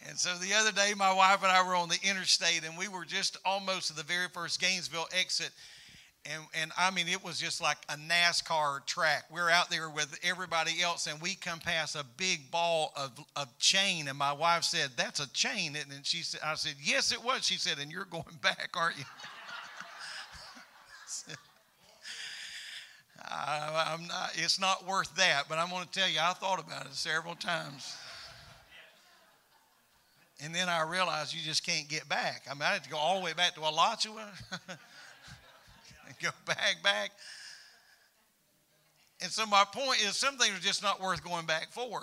And 0.08 0.18
so 0.18 0.34
the 0.36 0.54
other 0.54 0.72
day, 0.72 0.94
my 0.96 1.12
wife 1.12 1.42
and 1.42 1.52
I 1.52 1.66
were 1.66 1.74
on 1.74 1.90
the 1.90 1.98
interstate, 2.02 2.64
and 2.64 2.78
we 2.78 2.88
were 2.88 3.04
just 3.04 3.36
almost 3.44 3.90
at 3.90 3.96
the 3.96 4.02
very 4.02 4.28
first 4.32 4.58
Gainesville 4.58 5.06
exit. 5.12 5.50
And, 6.24 6.42
and 6.60 6.72
I 6.78 6.90
mean, 6.90 7.08
it 7.08 7.22
was 7.22 7.38
just 7.38 7.60
like 7.60 7.76
a 7.90 7.96
NASCAR 7.96 8.86
track. 8.86 9.24
We're 9.30 9.50
out 9.50 9.70
there 9.70 9.90
with 9.90 10.18
everybody 10.22 10.80
else, 10.82 11.08
and 11.08 11.20
we 11.20 11.34
come 11.34 11.58
past 11.58 11.94
a 11.94 12.06
big 12.16 12.50
ball 12.50 12.94
of, 12.96 13.10
of 13.36 13.58
chain. 13.58 14.08
And 14.08 14.16
my 14.16 14.32
wife 14.32 14.64
said, 14.64 14.92
That's 14.96 15.20
a 15.20 15.30
chain. 15.32 15.76
And 15.76 16.06
she 16.06 16.22
said, 16.22 16.40
I 16.42 16.54
said, 16.54 16.76
Yes, 16.82 17.12
it 17.12 17.22
was. 17.22 17.44
She 17.44 17.58
said, 17.58 17.78
And 17.78 17.92
you're 17.92 18.06
going 18.06 18.24
back, 18.42 18.70
aren't 18.74 18.96
you? 18.96 19.04
I, 23.30 23.94
am 23.94 24.06
not, 24.06 24.30
it's 24.36 24.58
not 24.58 24.86
worth 24.86 25.14
that, 25.16 25.44
but 25.50 25.58
I'm 25.58 25.68
going 25.68 25.84
to 25.84 25.90
tell 25.90 26.08
you, 26.08 26.18
I 26.20 26.32
thought 26.32 26.60
about 26.60 26.86
it 26.86 26.94
several 26.94 27.34
times. 27.34 27.94
And 30.40 30.54
then 30.54 30.68
I 30.68 30.82
realized 30.82 31.34
you 31.34 31.40
just 31.42 31.66
can't 31.66 31.88
get 31.88 32.08
back. 32.08 32.42
I 32.48 32.54
mean, 32.54 32.62
I 32.62 32.72
had 32.72 32.84
to 32.84 32.90
go 32.90 32.96
all 32.96 33.18
the 33.18 33.24
way 33.24 33.32
back 33.32 33.54
to 33.54 33.60
Alachua 33.60 34.28
and 34.68 36.18
go 36.22 36.30
back, 36.46 36.76
back. 36.82 37.10
And 39.20 39.30
so 39.32 39.46
my 39.46 39.64
point 39.72 40.00
is 40.04 40.16
some 40.16 40.36
things 40.36 40.56
are 40.56 40.62
just 40.62 40.82
not 40.82 41.00
worth 41.00 41.24
going 41.24 41.46
back 41.46 41.68
for. 41.70 42.02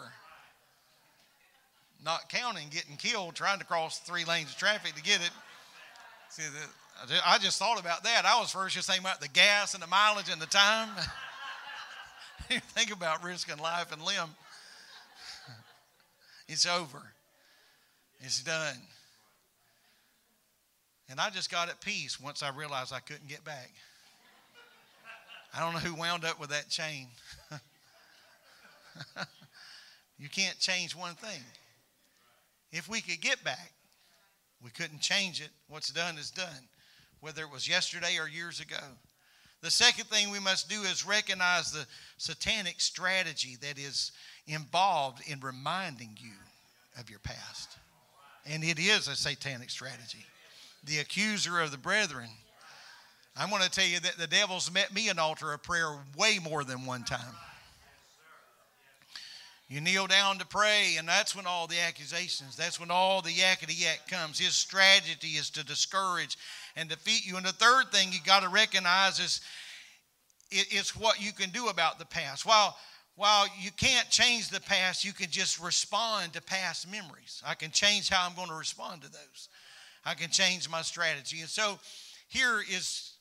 Not 2.04 2.30
counting 2.30 2.67
getting 2.69 2.98
killed 2.98 3.36
trying 3.36 3.60
to 3.60 3.65
cross 3.65 4.00
three 4.00 4.26
lanes 4.26 4.52
of 4.52 4.58
traffic 4.58 4.95
to 4.95 5.02
get 5.02 5.21
it. 5.21 5.32
See, 6.30 6.43
I 7.26 7.38
just 7.38 7.58
thought 7.58 7.80
about 7.80 8.04
that. 8.04 8.26
I 8.26 8.39
was 8.39 8.52
first 8.52 8.76
just 8.76 8.88
thinking 8.88 9.06
about 9.06 9.21
the 9.21 9.30
gas 9.30 9.74
and 9.74 9.82
the 9.82 9.88
mileage 9.88 10.30
and 10.30 10.41
the 10.41 10.45
time. 10.48 10.89
think 12.50 12.91
about 12.91 13.24
risking 13.24 13.58
life 13.58 13.91
and 13.91 14.02
limb. 14.02 14.17
It's 16.48 16.67
over. 16.67 17.02
It's 18.19 18.41
done. 18.43 18.78
And 21.10 21.19
I 21.19 21.30
just 21.30 21.51
got 21.51 21.69
at 21.69 21.82
peace 21.82 22.19
once 22.19 22.41
I 22.41 22.49
realized 22.49 22.91
I 22.93 22.99
couldn't 22.99 23.28
get 23.28 23.43
back. 23.43 23.71
I 25.56 25.60
don't 25.60 25.73
know 25.73 25.80
who 25.80 25.95
wound 25.95 26.25
up 26.25 26.39
with 26.39 26.49
that 26.49 26.69
chain. 26.69 27.08
you 30.17 30.28
can't 30.30 30.60
change 30.60 30.95
one 30.95 31.15
thing. 31.15 31.41
If 32.71 32.89
we 32.89 33.01
could 33.01 33.21
get 33.21 33.43
back, 33.43 33.71
we 34.62 34.71
couldn't 34.71 34.99
change 34.99 35.39
it. 35.39 35.49
What's 35.69 35.91
done 35.91 36.17
is 36.17 36.32
done, 36.32 36.67
whether 37.21 37.43
it 37.43 37.51
was 37.51 37.69
yesterday 37.69 38.17
or 38.19 38.28
years 38.28 38.60
ago. 38.60 38.84
The 39.62 39.71
second 39.71 40.06
thing 40.06 40.30
we 40.30 40.39
must 40.39 40.69
do 40.69 40.82
is 40.82 41.08
recognize 41.08 41.71
the 41.71 41.86
satanic 42.17 42.82
strategy 42.82 43.58
that 43.62 43.80
is 43.80 44.12
involved 44.47 45.21
in 45.28 45.39
reminding 45.39 46.17
you 46.19 46.34
of 46.99 47.10
your 47.10 47.19
past. 47.19 47.78
And 48.45 48.63
it 48.63 48.79
is 48.79 49.08
a 49.08 49.15
satanic 49.15 49.69
strategy. 49.69 50.25
The 50.84 50.99
accuser 50.99 51.60
of 51.60 51.71
the 51.71 51.77
brethren. 51.77 52.29
I'm 53.36 53.49
going 53.49 53.63
to 53.63 53.69
tell 53.69 53.88
you 53.88 53.99
that 53.99 54.17
the 54.17 54.27
devil's 54.27 54.71
met 54.71 54.93
me 54.93 55.10
an 55.10 55.19
altar 55.19 55.51
of 55.51 55.63
prayer 55.63 55.97
way 56.17 56.39
more 56.41 56.63
than 56.63 56.86
one 56.86 57.03
time. 57.03 57.36
You 59.67 59.81
kneel 59.81 60.05
down 60.05 60.38
to 60.38 60.45
pray, 60.45 60.95
and 60.99 61.08
that's 61.08 61.36
when 61.36 61.47
all 61.47 61.65
the 61.65 61.79
accusations, 61.79 62.55
that's 62.55 62.79
when 62.79 62.91
all 62.91 63.23
the 63.23 63.31
yakety 63.31 63.81
yak 63.81 64.08
comes. 64.08 64.38
His 64.38 64.53
strategy 64.53 65.29
is 65.29 65.49
to 65.51 65.65
discourage 65.65 66.38
and 66.75 66.88
defeat 66.88 67.25
you. 67.25 67.36
And 67.38 67.45
the 67.45 67.51
third 67.51 67.91
thing 67.91 68.10
you 68.12 68.19
got 68.23 68.43
to 68.43 68.49
recognize 68.49 69.19
is 69.19 69.41
it's 70.51 70.95
what 70.95 71.19
you 71.19 71.34
can 71.34 71.49
do 71.49 71.67
about 71.67 71.97
the 71.97 72.05
past. 72.05 72.45
While 72.45 72.77
while 73.15 73.47
you 73.60 73.71
can't 73.71 74.10
change 74.10 74.49
the 74.49 74.60
past, 74.60 75.06
you 75.06 75.13
can 75.13 75.30
just 75.30 75.60
respond 75.62 76.34
to 76.34 76.41
past 76.41 76.89
memories. 76.91 77.41
I 77.45 77.56
can 77.56 77.71
change 77.71 78.10
how 78.10 78.28
I'm 78.28 78.36
going 78.36 78.49
to 78.49 78.56
respond 78.56 79.04
to 79.04 79.12
those. 79.12 79.49
I 80.04 80.13
can 80.13 80.30
change 80.30 80.69
my 80.69 80.82
strategy. 80.82 81.39
And 81.39 81.49
so 81.49 81.80
here 82.28 82.62
is 82.69 83.13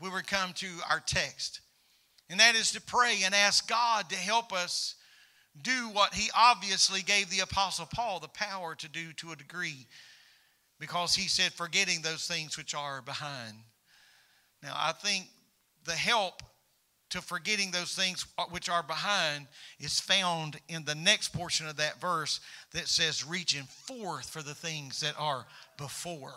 where 0.00 0.12
we 0.12 0.22
come 0.22 0.52
to 0.54 0.68
our 0.90 1.00
text. 1.00 1.60
And 2.28 2.40
that 2.40 2.56
is 2.56 2.72
to 2.72 2.80
pray 2.80 3.20
and 3.24 3.34
ask 3.34 3.68
God 3.68 4.10
to 4.10 4.16
help 4.16 4.52
us 4.52 4.96
do 5.62 5.88
what 5.92 6.12
he 6.12 6.28
obviously 6.36 7.02
gave 7.02 7.30
the 7.30 7.40
apostle 7.40 7.86
Paul 7.86 8.20
the 8.20 8.28
power 8.28 8.74
to 8.74 8.88
do 8.88 9.12
to 9.14 9.32
a 9.32 9.36
degree 9.36 9.86
because 10.78 11.14
he 11.14 11.28
said 11.28 11.52
forgetting 11.52 12.02
those 12.02 12.26
things 12.26 12.58
which 12.58 12.74
are 12.74 13.00
behind. 13.00 13.54
Now 14.62 14.74
I 14.74 14.92
think 14.92 15.28
the 15.84 15.92
help 15.92 16.42
to 17.16 17.22
forgetting 17.22 17.70
those 17.70 17.94
things 17.94 18.26
uh, 18.38 18.44
which 18.50 18.68
are 18.68 18.82
behind 18.82 19.46
is 19.80 19.98
found 19.98 20.58
in 20.68 20.84
the 20.84 20.94
next 20.94 21.28
portion 21.28 21.66
of 21.66 21.76
that 21.76 22.00
verse 22.00 22.40
that 22.72 22.88
says, 22.88 23.26
reaching 23.26 23.64
forth 23.64 24.28
for 24.28 24.42
the 24.42 24.54
things 24.54 25.00
that 25.00 25.14
are 25.18 25.46
before. 25.76 26.34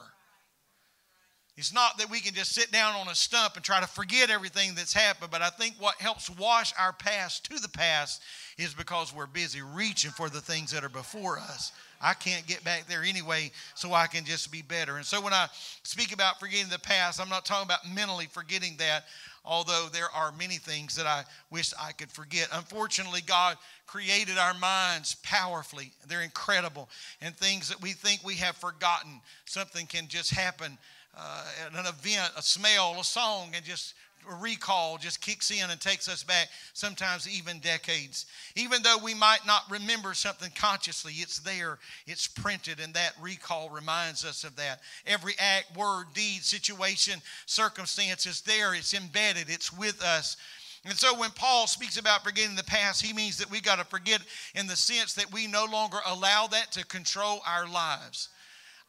It's 1.59 1.73
not 1.73 1.97
that 1.97 2.09
we 2.09 2.21
can 2.21 2.33
just 2.33 2.53
sit 2.53 2.71
down 2.71 2.95
on 2.95 3.09
a 3.09 3.15
stump 3.15 3.57
and 3.57 3.65
try 3.65 3.81
to 3.81 3.85
forget 3.85 4.29
everything 4.29 4.75
that's 4.75 4.93
happened, 4.93 5.29
but 5.29 5.41
I 5.41 5.49
think 5.49 5.75
what 5.77 5.95
helps 5.95 6.29
wash 6.29 6.73
our 6.79 6.93
past 6.93 7.51
to 7.51 7.59
the 7.61 7.67
past 7.67 8.21
is 8.57 8.73
because 8.73 9.13
we're 9.13 9.27
busy 9.27 9.61
reaching 9.61 10.11
for 10.11 10.29
the 10.29 10.39
things 10.39 10.71
that 10.71 10.85
are 10.85 10.89
before 10.89 11.37
us. 11.37 11.73
I 12.01 12.13
can't 12.13 12.47
get 12.47 12.63
back 12.63 12.87
there 12.87 13.03
anyway, 13.03 13.51
so 13.75 13.93
I 13.93 14.07
can 14.07 14.23
just 14.23 14.53
be 14.53 14.61
better. 14.61 14.95
And 14.95 15.05
so 15.05 15.19
when 15.19 15.33
I 15.33 15.47
speak 15.83 16.13
about 16.13 16.39
forgetting 16.39 16.69
the 16.69 16.79
past, 16.79 17.19
I'm 17.19 17.27
not 17.27 17.43
talking 17.43 17.65
about 17.65 17.93
mentally 17.93 18.27
forgetting 18.31 18.77
that 18.77 19.03
although 19.43 19.87
there 19.91 20.09
are 20.15 20.31
many 20.31 20.55
things 20.55 20.95
that 20.95 21.07
I 21.07 21.25
wish 21.51 21.73
I 21.77 21.91
could 21.91 22.09
forget. 22.09 22.47
Unfortunately, 22.53 23.19
God 23.25 23.57
created 23.85 24.37
our 24.37 24.53
minds 24.53 25.15
powerfully. 25.23 25.91
They're 26.07 26.21
incredible. 26.21 26.87
And 27.21 27.35
things 27.35 27.67
that 27.67 27.81
we 27.81 27.91
think 27.91 28.23
we 28.23 28.35
have 28.35 28.55
forgotten, 28.55 29.19
something 29.43 29.87
can 29.87 30.07
just 30.07 30.33
happen 30.33 30.77
uh, 31.17 31.43
an 31.73 31.85
event, 31.85 32.31
a 32.37 32.41
smell, 32.41 32.95
a 32.99 33.03
song, 33.03 33.51
and 33.55 33.63
just 33.63 33.93
a 34.29 34.35
recall 34.35 34.97
just 34.97 35.21
kicks 35.21 35.51
in 35.51 35.69
and 35.69 35.79
takes 35.79 36.07
us 36.07 36.23
back, 36.23 36.49
sometimes 36.73 37.27
even 37.27 37.59
decades. 37.59 38.25
Even 38.55 38.81
though 38.83 38.97
we 39.03 39.13
might 39.13 39.45
not 39.45 39.63
remember 39.69 40.13
something 40.13 40.51
consciously, 40.55 41.13
it's 41.17 41.39
there, 41.39 41.79
it's 42.05 42.27
printed, 42.27 42.79
and 42.79 42.93
that 42.93 43.13
recall 43.21 43.69
reminds 43.69 44.25
us 44.25 44.43
of 44.43 44.55
that. 44.57 44.81
Every 45.05 45.33
act, 45.39 45.75
word, 45.77 46.07
deed, 46.13 46.43
situation, 46.43 47.21
circumstance 47.45 48.25
is 48.25 48.41
there, 48.41 48.73
it's 48.73 48.93
embedded, 48.93 49.49
it's 49.49 49.73
with 49.73 50.01
us. 50.03 50.37
And 50.85 50.93
so 50.93 51.17
when 51.19 51.31
Paul 51.31 51.67
speaks 51.67 51.97
about 51.97 52.23
forgetting 52.23 52.55
the 52.55 52.63
past, 52.63 53.05
he 53.05 53.13
means 53.13 53.37
that 53.37 53.51
we 53.51 53.59
got 53.59 53.79
to 53.79 53.85
forget 53.85 54.21
in 54.55 54.67
the 54.67 54.75
sense 54.75 55.13
that 55.15 55.31
we 55.31 55.45
no 55.45 55.65
longer 55.65 55.97
allow 56.05 56.47
that 56.47 56.71
to 56.73 56.85
control 56.85 57.41
our 57.45 57.67
lives. 57.67 58.29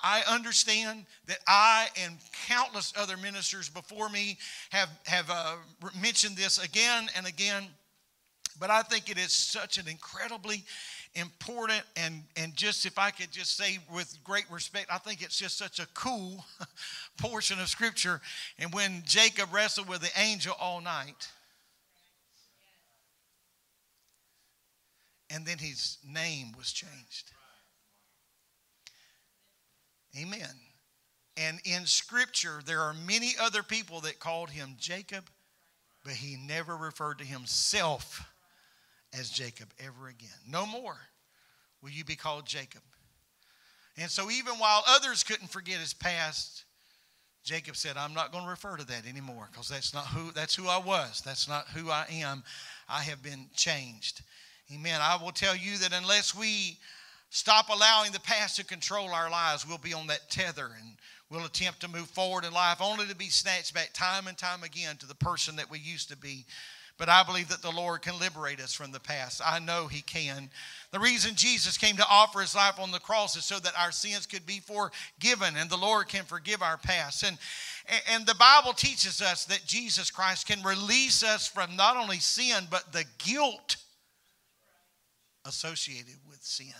I 0.02 0.22
understand 0.28 1.06
that 1.26 1.38
I 1.46 1.88
and 2.02 2.16
countless 2.46 2.92
other 2.96 3.16
ministers 3.16 3.68
before 3.68 4.08
me 4.08 4.38
have, 4.70 4.88
have 5.06 5.30
uh, 5.30 5.56
mentioned 6.00 6.36
this 6.36 6.62
again 6.62 7.08
and 7.16 7.26
again, 7.26 7.64
but 8.58 8.70
I 8.70 8.82
think 8.82 9.10
it 9.10 9.18
is 9.18 9.32
such 9.32 9.78
an 9.78 9.88
incredibly 9.88 10.64
important 11.14 11.82
and, 11.96 12.22
and 12.36 12.54
just, 12.54 12.86
if 12.86 12.98
I 12.98 13.10
could 13.10 13.32
just 13.32 13.56
say 13.56 13.78
with 13.92 14.16
great 14.22 14.50
respect, 14.50 14.86
I 14.92 14.98
think 14.98 15.22
it's 15.22 15.38
just 15.38 15.58
such 15.58 15.80
a 15.80 15.86
cool 15.94 16.44
portion 17.18 17.58
of 17.58 17.68
Scripture. 17.68 18.20
And 18.58 18.72
when 18.72 19.02
Jacob 19.06 19.52
wrestled 19.52 19.88
with 19.88 20.00
the 20.02 20.20
angel 20.20 20.54
all 20.60 20.80
night, 20.80 21.28
and 25.30 25.46
then 25.46 25.58
his 25.58 25.98
name 26.06 26.52
was 26.58 26.72
changed. 26.72 27.32
Amen. 30.18 30.48
And 31.36 31.60
in 31.64 31.86
Scripture, 31.86 32.60
there 32.64 32.80
are 32.80 32.94
many 32.94 33.34
other 33.40 33.62
people 33.62 34.00
that 34.00 34.18
called 34.18 34.50
him 34.50 34.76
Jacob, 34.78 35.24
but 36.04 36.14
he 36.14 36.36
never 36.36 36.76
referred 36.76 37.18
to 37.18 37.24
himself 37.24 38.28
as 39.18 39.30
Jacob 39.30 39.68
ever 39.78 40.08
again. 40.08 40.28
No 40.48 40.66
more 40.66 40.96
will 41.82 41.90
you 41.90 42.04
be 42.04 42.16
called 42.16 42.46
Jacob. 42.46 42.82
And 43.96 44.10
so, 44.10 44.30
even 44.30 44.54
while 44.54 44.82
others 44.88 45.24
couldn't 45.24 45.50
forget 45.50 45.78
his 45.78 45.92
past, 45.92 46.64
Jacob 47.44 47.76
said, 47.76 47.96
I'm 47.96 48.14
not 48.14 48.32
going 48.32 48.44
to 48.44 48.50
refer 48.50 48.76
to 48.76 48.86
that 48.86 49.06
anymore 49.06 49.48
because 49.50 49.68
that's 49.68 49.94
not 49.94 50.06
who 50.06 50.30
that's 50.32 50.54
who 50.54 50.68
I 50.68 50.78
was. 50.78 51.22
That's 51.24 51.48
not 51.48 51.68
who 51.68 51.90
I 51.90 52.06
am. 52.10 52.44
I 52.88 53.02
have 53.02 53.22
been 53.22 53.46
changed. 53.54 54.22
Amen. 54.72 55.00
I 55.02 55.18
will 55.20 55.32
tell 55.32 55.56
you 55.56 55.78
that 55.78 55.92
unless 55.92 56.34
we 56.34 56.78
stop 57.30 57.68
allowing 57.70 58.12
the 58.12 58.20
past 58.20 58.56
to 58.56 58.64
control 58.64 59.08
our 59.10 59.30
lives, 59.30 59.66
we'll 59.66 59.78
be 59.78 59.94
on 59.94 60.08
that 60.08 60.28
tether 60.30 60.70
and 60.78 60.96
we'll 61.30 61.46
attempt 61.46 61.80
to 61.80 61.88
move 61.88 62.08
forward 62.08 62.44
in 62.44 62.52
life 62.52 62.82
only 62.82 63.06
to 63.06 63.16
be 63.16 63.28
snatched 63.28 63.72
back 63.72 63.90
time 63.94 64.26
and 64.26 64.36
time 64.36 64.62
again 64.64 64.96
to 64.98 65.06
the 65.06 65.14
person 65.14 65.56
that 65.56 65.70
we 65.70 65.78
used 65.78 66.08
to 66.10 66.16
be. 66.16 66.44
But 66.98 67.08
I 67.08 67.22
believe 67.22 67.48
that 67.48 67.62
the 67.62 67.70
Lord 67.70 68.02
can 68.02 68.18
liberate 68.18 68.60
us 68.60 68.74
from 68.74 68.92
the 68.92 69.00
past. 69.00 69.40
I 69.42 69.58
know 69.58 69.86
He 69.86 70.02
can. 70.02 70.50
The 70.90 70.98
reason 70.98 71.34
Jesus 71.34 71.78
came 71.78 71.96
to 71.96 72.06
offer 72.10 72.40
His 72.40 72.54
life 72.54 72.78
on 72.78 72.90
the 72.90 72.98
cross 72.98 73.36
is 73.36 73.44
so 73.46 73.58
that 73.58 73.72
our 73.78 73.90
sins 73.90 74.26
could 74.26 74.44
be 74.44 74.60
forgiven 74.60 75.54
and 75.56 75.70
the 75.70 75.78
Lord 75.78 76.08
can 76.08 76.24
forgive 76.24 76.60
our 76.60 76.76
past. 76.76 77.22
And, 77.22 77.38
and 78.12 78.26
the 78.26 78.34
Bible 78.34 78.74
teaches 78.74 79.22
us 79.22 79.46
that 79.46 79.64
Jesus 79.64 80.10
Christ 80.10 80.46
can 80.46 80.62
release 80.62 81.22
us 81.22 81.48
from 81.48 81.74
not 81.74 81.96
only 81.96 82.18
sin, 82.18 82.64
but 82.70 82.92
the 82.92 83.06
guilt 83.16 83.76
associated 85.46 86.16
with 86.28 86.42
sin. 86.42 86.74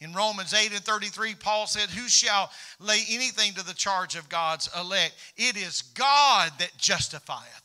In 0.00 0.12
Romans 0.12 0.52
8 0.52 0.72
and 0.72 0.84
33, 0.84 1.34
Paul 1.36 1.66
said, 1.66 1.88
Who 1.90 2.08
shall 2.08 2.50
lay 2.78 3.02
anything 3.08 3.54
to 3.54 3.64
the 3.64 3.74
charge 3.74 4.16
of 4.16 4.28
God's 4.28 4.68
elect? 4.78 5.14
It 5.36 5.56
is 5.56 5.82
God 5.94 6.52
that 6.58 6.76
justifieth. 6.76 7.63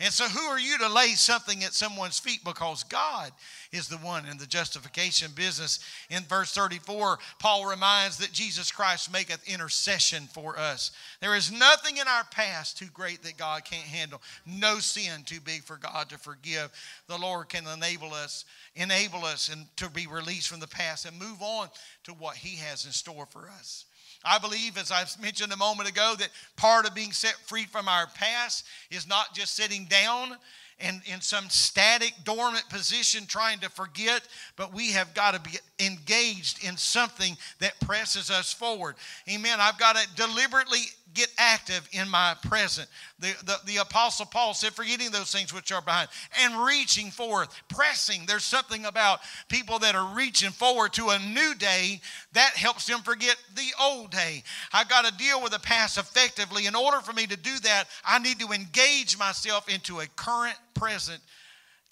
And 0.00 0.12
so, 0.12 0.24
who 0.24 0.40
are 0.40 0.58
you 0.58 0.76
to 0.78 0.88
lay 0.88 1.10
something 1.10 1.62
at 1.62 1.72
someone's 1.72 2.18
feet? 2.18 2.42
Because 2.44 2.82
God 2.82 3.30
is 3.70 3.86
the 3.86 3.96
one 3.98 4.26
in 4.26 4.38
the 4.38 4.46
justification 4.46 5.30
business. 5.36 5.78
In 6.10 6.24
verse 6.24 6.52
34, 6.52 7.18
Paul 7.38 7.66
reminds 7.66 8.18
that 8.18 8.32
Jesus 8.32 8.72
Christ 8.72 9.12
maketh 9.12 9.48
intercession 9.48 10.24
for 10.32 10.58
us. 10.58 10.90
There 11.20 11.36
is 11.36 11.52
nothing 11.52 11.98
in 11.98 12.08
our 12.08 12.24
past 12.32 12.76
too 12.76 12.88
great 12.92 13.22
that 13.22 13.36
God 13.36 13.64
can't 13.64 13.86
handle. 13.86 14.20
No 14.44 14.80
sin 14.80 15.22
too 15.24 15.40
big 15.40 15.62
for 15.62 15.76
God 15.76 16.08
to 16.08 16.18
forgive. 16.18 16.72
The 17.06 17.18
Lord 17.18 17.48
can 17.48 17.64
enable 17.66 18.12
us, 18.12 18.46
enable 18.74 19.24
us 19.24 19.48
and 19.48 19.66
to 19.76 19.88
be 19.88 20.08
released 20.08 20.48
from 20.48 20.60
the 20.60 20.66
past 20.66 21.06
and 21.06 21.16
move 21.16 21.40
on 21.40 21.68
to 22.04 22.14
what 22.14 22.36
He 22.36 22.56
has 22.56 22.84
in 22.84 22.90
store 22.90 23.26
for 23.30 23.48
us. 23.48 23.84
I 24.24 24.38
believe, 24.38 24.78
as 24.78 24.90
I 24.90 25.04
mentioned 25.20 25.52
a 25.52 25.56
moment 25.56 25.88
ago, 25.88 26.14
that 26.18 26.30
part 26.56 26.86
of 26.86 26.94
being 26.94 27.12
set 27.12 27.34
free 27.44 27.64
from 27.64 27.88
our 27.88 28.06
past 28.14 28.64
is 28.90 29.06
not 29.06 29.34
just 29.34 29.54
sitting 29.54 29.84
down 29.84 30.36
and 30.80 31.02
in 31.06 31.20
some 31.20 31.48
static, 31.50 32.14
dormant 32.24 32.68
position 32.68 33.26
trying 33.26 33.60
to 33.60 33.70
forget, 33.70 34.22
but 34.56 34.74
we 34.74 34.90
have 34.92 35.14
got 35.14 35.34
to 35.34 35.40
be 35.40 35.58
engaged 35.78 36.64
in 36.64 36.76
something 36.76 37.36
that 37.60 37.78
presses 37.80 38.30
us 38.30 38.52
forward. 38.52 38.96
Amen. 39.30 39.58
I've 39.60 39.78
got 39.78 39.96
to 39.96 40.08
deliberately 40.16 40.80
get 41.14 41.32
active 41.38 41.88
in 41.92 42.08
my 42.08 42.34
present. 42.42 42.88
The, 43.20 43.34
the, 43.44 43.56
the, 43.66 43.76
Apostle 43.76 44.26
Paul 44.26 44.52
said, 44.52 44.72
forgetting 44.72 45.10
those 45.10 45.30
things 45.30 45.54
which 45.54 45.70
are 45.70 45.80
behind 45.80 46.08
and 46.42 46.64
reaching 46.64 47.10
forth, 47.10 47.54
pressing. 47.68 48.22
There's 48.26 48.44
something 48.44 48.84
about 48.84 49.20
people 49.48 49.78
that 49.78 49.94
are 49.94 50.14
reaching 50.16 50.50
forward 50.50 50.92
to 50.94 51.10
a 51.10 51.18
new 51.20 51.54
day 51.54 52.00
that 52.34 52.54
helps 52.54 52.86
them 52.86 53.00
forget 53.00 53.36
the 53.54 53.70
old 53.80 54.10
day. 54.10 54.42
I've 54.72 54.88
got 54.88 55.04
to 55.06 55.16
deal 55.16 55.42
with 55.42 55.52
the 55.52 55.58
past 55.58 55.98
effectively. 55.98 56.66
In 56.66 56.74
order 56.74 57.00
for 57.00 57.12
me 57.12 57.26
to 57.26 57.36
do 57.36 57.58
that, 57.60 57.84
I 58.04 58.18
need 58.18 58.40
to 58.40 58.52
engage 58.52 59.16
myself 59.16 59.72
into 59.72 60.00
a 60.00 60.06
current, 60.16 60.56
present, 60.74 61.20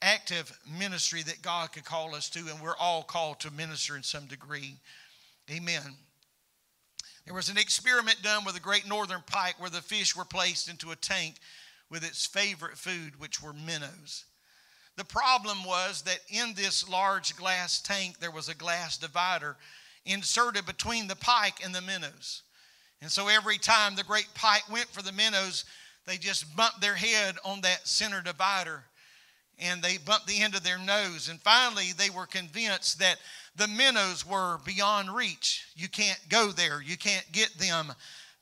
active 0.03 0.53
ministry 0.79 1.23
that 1.23 1.43
God 1.43 1.73
could 1.73 1.85
call 1.85 2.15
us 2.15 2.29
to, 2.31 2.41
and 2.41 2.61
we're 2.61 2.77
all 2.77 3.05
called 3.05 3.41
to 3.41 3.53
minister 3.53 3.97
in 3.97 4.03
some 4.03 4.27
degree. 4.27 4.77
Amen. 5.51 5.97
There 7.25 7.35
was 7.35 7.49
an 7.49 7.57
experiment 7.57 8.21
done 8.23 8.45
with 8.45 8.57
a 8.57 8.61
great 8.61 8.89
northern 8.89 9.23
pike 9.25 9.61
where 9.61 9.71
the 9.71 9.81
fish 9.81 10.17
were 10.17 10.25
placed 10.25 10.69
into 10.69 10.91
a 10.91 10.97
tank 10.97 11.37
with 11.89 12.05
its 12.05 12.27
favorite 12.27 12.77
food, 12.77 13.21
which 13.21 13.41
were 13.41 13.53
minnows. 13.53 14.25
The 14.97 15.05
problem 15.05 15.65
was 15.65 16.03
that 16.03 16.19
in 16.29 16.55
this 16.55 16.89
large 16.89 17.37
glass 17.37 17.81
tank, 17.81 18.19
there 18.19 18.31
was 18.31 18.49
a 18.49 18.55
glass 18.55 18.99
divider 18.99 19.57
inserted 20.05 20.67
between 20.67 21.07
the 21.07 21.17
pike 21.17 21.65
and 21.65 21.75
the 21.75 21.81
minnows. 21.81 22.43
And 23.01 23.11
so 23.11 23.29
every 23.29 23.59
time 23.59 23.95
the 23.95 24.05
great 24.05 24.29
pike 24.35 24.71
went 24.71 24.87
for 24.87 25.03
the 25.03 25.13
minnows, 25.13 25.65
they 26.07 26.17
just 26.17 26.57
bumped 26.57 26.81
their 26.81 26.95
head 26.95 27.37
on 27.45 27.61
that 27.63 27.87
center 27.87 28.21
divider 28.21 28.85
and 29.59 29.83
they 29.83 29.99
bumped 29.99 30.27
the 30.27 30.41
end 30.41 30.55
of 30.55 30.65
their 30.65 30.79
nose. 30.79 31.29
And 31.29 31.41
finally, 31.41 31.93
they 31.97 32.11
were 32.11 32.27
convinced 32.27 32.99
that 32.99 33.19
the 33.57 33.69
minnows 33.69 34.27
were 34.27 34.59
beyond 34.65 35.15
reach. 35.15 35.67
You 35.77 35.89
can't 35.89 36.21
go 36.29 36.49
there, 36.49 36.83
you 36.83 36.97
can't 36.97 37.27
get 37.33 37.53
them. 37.59 37.93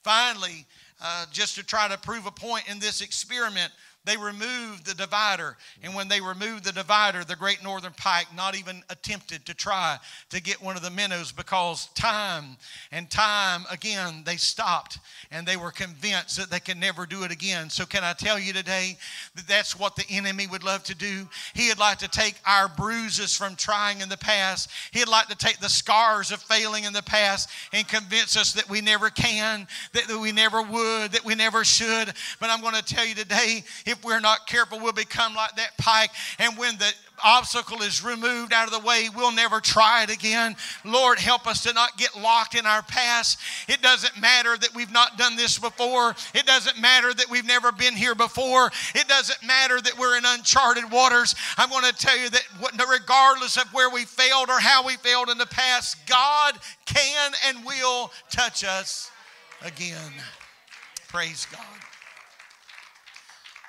Finally, 0.03 0.67
uh, 1.03 1.27
just 1.31 1.57
to 1.57 1.63
try 1.63 1.89
to 1.89 1.99
prove 1.99 2.27
a 2.27 2.31
point 2.31 2.71
in 2.71 2.79
this 2.79 3.01
experiment, 3.01 3.73
they 4.05 4.17
removed 4.17 4.87
the 4.87 4.95
divider. 4.95 5.57
And 5.83 5.95
when 5.95 6.09
they 6.09 6.21
removed 6.21 6.65
the 6.65 6.73
divider, 6.73 7.23
the 7.23 7.37
great 7.37 7.63
northern 7.63 7.93
pike 7.93 8.27
not 8.35 8.57
even 8.57 8.83
attempted 8.89 9.45
to 9.47 9.55
try 9.55 9.99
to 10.31 10.41
get 10.41 10.63
one 10.63 10.77
of 10.77 10.83
the 10.83 10.91
minnows 10.91 11.33
because 11.33 11.89
time 11.89 12.57
and 12.91 13.11
time 13.11 13.65
again 13.71 14.23
they 14.25 14.37
stopped 14.37 14.99
and 15.31 15.47
they 15.47 15.57
were 15.57 15.71
convinced 15.71 16.39
that 16.39 16.51
they 16.51 16.61
can 16.61 16.81
never 16.81 17.05
do 17.05 17.25
it 17.25 17.31
again. 17.31 17.69
So, 17.69 17.85
can 17.85 18.03
I 18.03 18.15
tell 18.15 18.39
you 18.39 18.55
today 18.55 18.97
that 19.35 19.47
that's 19.47 19.79
what 19.79 19.97
the 19.97 20.07
enemy 20.09 20.47
would 20.47 20.65
love 20.65 20.83
to 20.85 20.95
do? 20.95 21.29
He'd 21.55 21.79
like 21.79 21.99
to 21.99 22.09
take 22.09 22.37
our 22.47 22.69
bruises 22.69 23.37
from 23.37 23.55
trying 23.55 24.01
in 24.01 24.09
the 24.09 24.17
past, 24.17 24.71
he'd 24.93 25.09
like 25.09 25.29
to 25.29 25.37
take 25.37 25.61
the 25.61 25.69
scars 25.69 26.33
of 26.33 26.41
failing 26.41 26.85
in 26.85 26.93
the 26.95 27.03
past 27.03 27.51
and 27.73 27.87
convince 27.87 28.37
us 28.37 28.55
that 28.55 28.69
we 28.71 28.81
never 28.81 29.11
can, 29.11 29.69
that 29.93 30.09
we 30.09 30.33
never 30.33 30.63
would, 30.63 31.13
that 31.13 31.25
we 31.25 31.35
never 31.35 31.65
should. 31.65 32.13
But 32.41 32.51
I'm 32.51 32.63
going 32.63 32.75
to 32.75 32.83
tell 32.83 33.05
you 33.05 33.15
today, 33.15 33.63
if 33.91 34.05
we're 34.05 34.21
not 34.21 34.47
careful, 34.47 34.79
we'll 34.79 34.93
become 34.93 35.35
like 35.35 35.57
that 35.57 35.77
pike. 35.77 36.11
And 36.39 36.57
when 36.57 36.79
the 36.79 36.93
obstacle 37.23 37.83
is 37.83 38.03
removed 38.03 38.53
out 38.53 38.67
of 38.67 38.73
the 38.73 38.87
way, 38.87 39.09
we'll 39.15 39.33
never 39.33 39.61
try 39.61 40.03
it 40.03 40.11
again. 40.11 40.57
Lord, 40.85 41.19
help 41.19 41.47
us 41.47 41.63
to 41.65 41.73
not 41.73 41.97
get 41.99 42.17
locked 42.17 42.55
in 42.55 42.67
our 42.67 42.83
past. 42.83 43.39
It 43.69 43.83
doesn't 43.83 44.19
matter 44.21 44.57
that 44.57 44.75
we've 44.75 44.93
not 44.93 45.19
done 45.19 45.37
this 45.37 45.59
before. 45.59 46.15
It 46.35 46.47
doesn't 46.47 46.81
matter 46.81 47.13
that 47.13 47.29
we've 47.31 47.47
never 47.47 47.73
been 47.73 47.95
here 47.95 48.15
before. 48.15 48.71
It 48.95 49.09
doesn't 49.09 49.47
matter 49.47 49.81
that 49.81 49.99
we're 49.99 50.17
in 50.17 50.25
uncharted 50.25 50.91
waters. 50.91 51.35
I'm 51.57 51.69
going 51.69 51.85
to 51.85 51.93
tell 51.93 52.19
you 52.19 52.31
that 52.31 52.89
regardless 52.89 53.57
of 53.57 53.65
where 53.75 53.91
we 53.91 54.05
failed 54.05 54.49
or 54.49 54.61
how 54.61 54.87
we 54.87 54.97
failed 54.97 55.29
in 55.29 55.39
the 55.39 55.47
past, 55.47 55.97
God 56.07 56.55
can 56.87 57.33
and 57.47 57.65
will 57.65 58.13
touch 58.31 58.65
us 58.65 59.11
again. 59.63 60.13
Praise 61.09 61.47
God. 61.51 61.90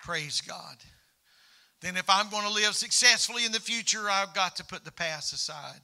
Praise 0.03 0.41
God. 0.41 0.77
Then, 1.81 1.97
if 1.97 2.09
I'm 2.09 2.29
going 2.29 2.45
to 2.45 2.53
live 2.53 2.75
successfully 2.75 3.45
in 3.45 3.51
the 3.51 3.59
future, 3.59 4.09
I've 4.09 4.33
got 4.33 4.55
to 4.57 4.65
put 4.65 4.85
the 4.85 4.91
past 4.91 5.33
aside. 5.33 5.79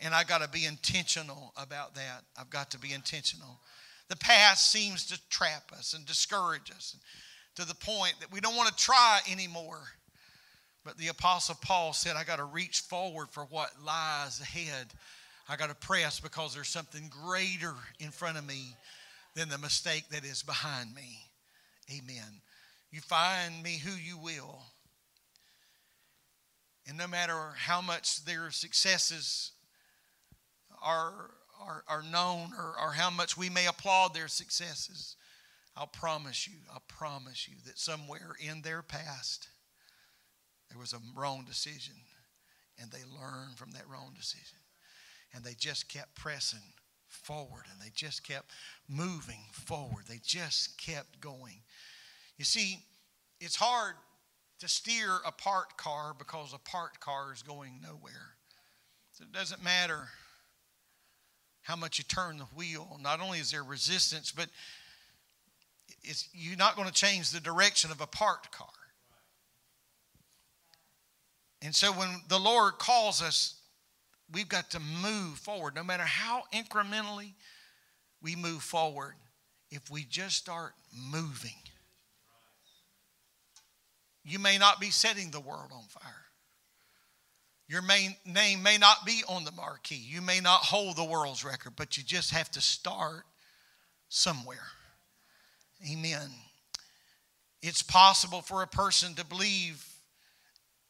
And 0.00 0.14
I've 0.14 0.28
got 0.28 0.42
to 0.42 0.48
be 0.48 0.64
intentional 0.64 1.52
about 1.56 1.94
that. 1.94 2.22
I've 2.38 2.50
got 2.50 2.70
to 2.72 2.78
be 2.78 2.92
intentional. 2.92 3.60
The 4.08 4.16
past 4.16 4.70
seems 4.70 5.06
to 5.06 5.20
trap 5.28 5.72
us 5.76 5.92
and 5.92 6.06
discourage 6.06 6.70
us 6.70 6.96
to 7.56 7.66
the 7.66 7.74
point 7.74 8.14
that 8.20 8.32
we 8.32 8.40
don't 8.40 8.56
want 8.56 8.68
to 8.68 8.84
try 8.84 9.20
anymore. 9.30 9.80
But 10.84 10.96
the 10.96 11.08
Apostle 11.08 11.56
Paul 11.60 11.92
said, 11.92 12.16
I 12.16 12.24
got 12.24 12.36
to 12.36 12.44
reach 12.44 12.80
forward 12.80 13.28
for 13.30 13.44
what 13.44 13.70
lies 13.84 14.40
ahead. 14.40 14.86
I 15.48 15.56
got 15.56 15.68
to 15.68 15.74
press 15.74 16.20
because 16.20 16.54
there's 16.54 16.68
something 16.68 17.10
greater 17.10 17.74
in 17.98 18.10
front 18.10 18.38
of 18.38 18.46
me 18.46 18.76
than 19.34 19.48
the 19.48 19.58
mistake 19.58 20.04
that 20.10 20.24
is 20.24 20.42
behind 20.42 20.94
me. 20.94 21.18
Amen. 21.90 22.40
You 22.90 23.00
find 23.00 23.62
me 23.62 23.78
who 23.78 23.92
you 23.92 24.16
will. 24.18 24.62
And 26.86 26.96
no 26.96 27.06
matter 27.06 27.52
how 27.56 27.82
much 27.82 28.24
their 28.24 28.50
successes 28.50 29.52
are, 30.82 31.30
are, 31.60 31.84
are 31.86 32.02
known 32.02 32.52
or, 32.56 32.74
or 32.80 32.92
how 32.92 33.10
much 33.10 33.36
we 33.36 33.50
may 33.50 33.66
applaud 33.66 34.14
their 34.14 34.28
successes, 34.28 35.16
I'll 35.76 35.86
promise 35.86 36.48
you, 36.48 36.54
I 36.72 36.78
promise 36.88 37.46
you 37.46 37.56
that 37.66 37.78
somewhere 37.78 38.34
in 38.40 38.62
their 38.62 38.82
past 38.82 39.48
there 40.70 40.78
was 40.78 40.92
a 40.92 41.00
wrong 41.14 41.44
decision 41.46 41.94
and 42.80 42.90
they 42.90 43.04
learned 43.20 43.56
from 43.56 43.72
that 43.72 43.88
wrong 43.88 44.12
decision. 44.16 44.58
And 45.34 45.44
they 45.44 45.54
just 45.54 45.88
kept 45.88 46.14
pressing 46.14 46.72
forward 47.06 47.64
and 47.70 47.80
they 47.80 47.90
just 47.94 48.26
kept 48.26 48.50
moving 48.88 49.44
forward. 49.52 50.04
They 50.08 50.20
just 50.24 50.78
kept 50.78 51.20
going. 51.20 51.60
You 52.38 52.44
see, 52.44 52.78
it's 53.40 53.56
hard 53.56 53.94
to 54.60 54.68
steer 54.68 55.10
a 55.26 55.32
parked 55.32 55.76
car 55.76 56.14
because 56.16 56.52
a 56.54 56.58
parked 56.58 57.00
car 57.00 57.32
is 57.32 57.42
going 57.42 57.80
nowhere. 57.82 58.36
So 59.12 59.24
it 59.24 59.32
doesn't 59.32 59.62
matter 59.62 60.08
how 61.62 61.76
much 61.76 61.98
you 61.98 62.04
turn 62.04 62.38
the 62.38 62.44
wheel. 62.56 62.98
Not 63.02 63.20
only 63.20 63.40
is 63.40 63.50
there 63.50 63.62
resistance, 63.62 64.32
but 64.32 64.48
you're 66.32 66.56
not 66.56 66.76
going 66.76 66.88
to 66.88 66.94
change 66.94 67.30
the 67.30 67.40
direction 67.40 67.90
of 67.90 68.00
a 68.00 68.06
parked 68.06 68.52
car. 68.52 68.68
And 71.60 71.74
so 71.74 71.92
when 71.92 72.08
the 72.28 72.38
Lord 72.38 72.78
calls 72.78 73.20
us, 73.20 73.56
we've 74.32 74.48
got 74.48 74.70
to 74.70 74.80
move 74.80 75.38
forward, 75.38 75.74
no 75.74 75.82
matter 75.82 76.04
how 76.04 76.44
incrementally 76.54 77.32
we 78.22 78.36
move 78.36 78.62
forward, 78.62 79.14
if 79.70 79.90
we 79.90 80.04
just 80.04 80.36
start 80.36 80.72
moving. 81.10 81.50
You 84.28 84.38
may 84.38 84.58
not 84.58 84.78
be 84.78 84.90
setting 84.90 85.30
the 85.30 85.40
world 85.40 85.70
on 85.72 85.84
fire. 85.88 86.26
Your 87.66 87.82
main 87.82 88.14
name 88.26 88.62
may 88.62 88.76
not 88.76 89.06
be 89.06 89.22
on 89.28 89.44
the 89.44 89.52
marquee. 89.52 89.94
You 89.94 90.20
may 90.20 90.40
not 90.40 90.60
hold 90.60 90.96
the 90.96 91.04
world's 91.04 91.44
record, 91.44 91.74
but 91.76 91.96
you 91.96 92.02
just 92.02 92.32
have 92.32 92.50
to 92.52 92.60
start 92.60 93.24
somewhere. 94.08 94.66
Amen. 95.90 96.30
It's 97.62 97.82
possible 97.82 98.42
for 98.42 98.62
a 98.62 98.66
person 98.66 99.14
to 99.14 99.24
believe 99.24 99.84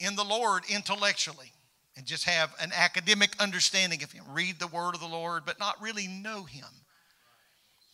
in 0.01 0.17
the 0.17 0.25
Lord 0.25 0.65
intellectually 0.69 1.53
and 1.97 2.07
just 2.07 2.25
have 2.25 2.55
an 2.61 2.73
academic 2.75 3.31
understanding 3.41 4.03
of 4.03 4.13
Him, 4.13 4.25
read 4.31 4.59
the 4.59 4.67
Word 4.67 4.95
of 4.95 5.01
the 5.01 5.07
Lord, 5.07 5.45
but 5.45 5.59
not 5.59 5.81
really 5.81 6.07
know 6.07 6.45
Him. 6.45 6.69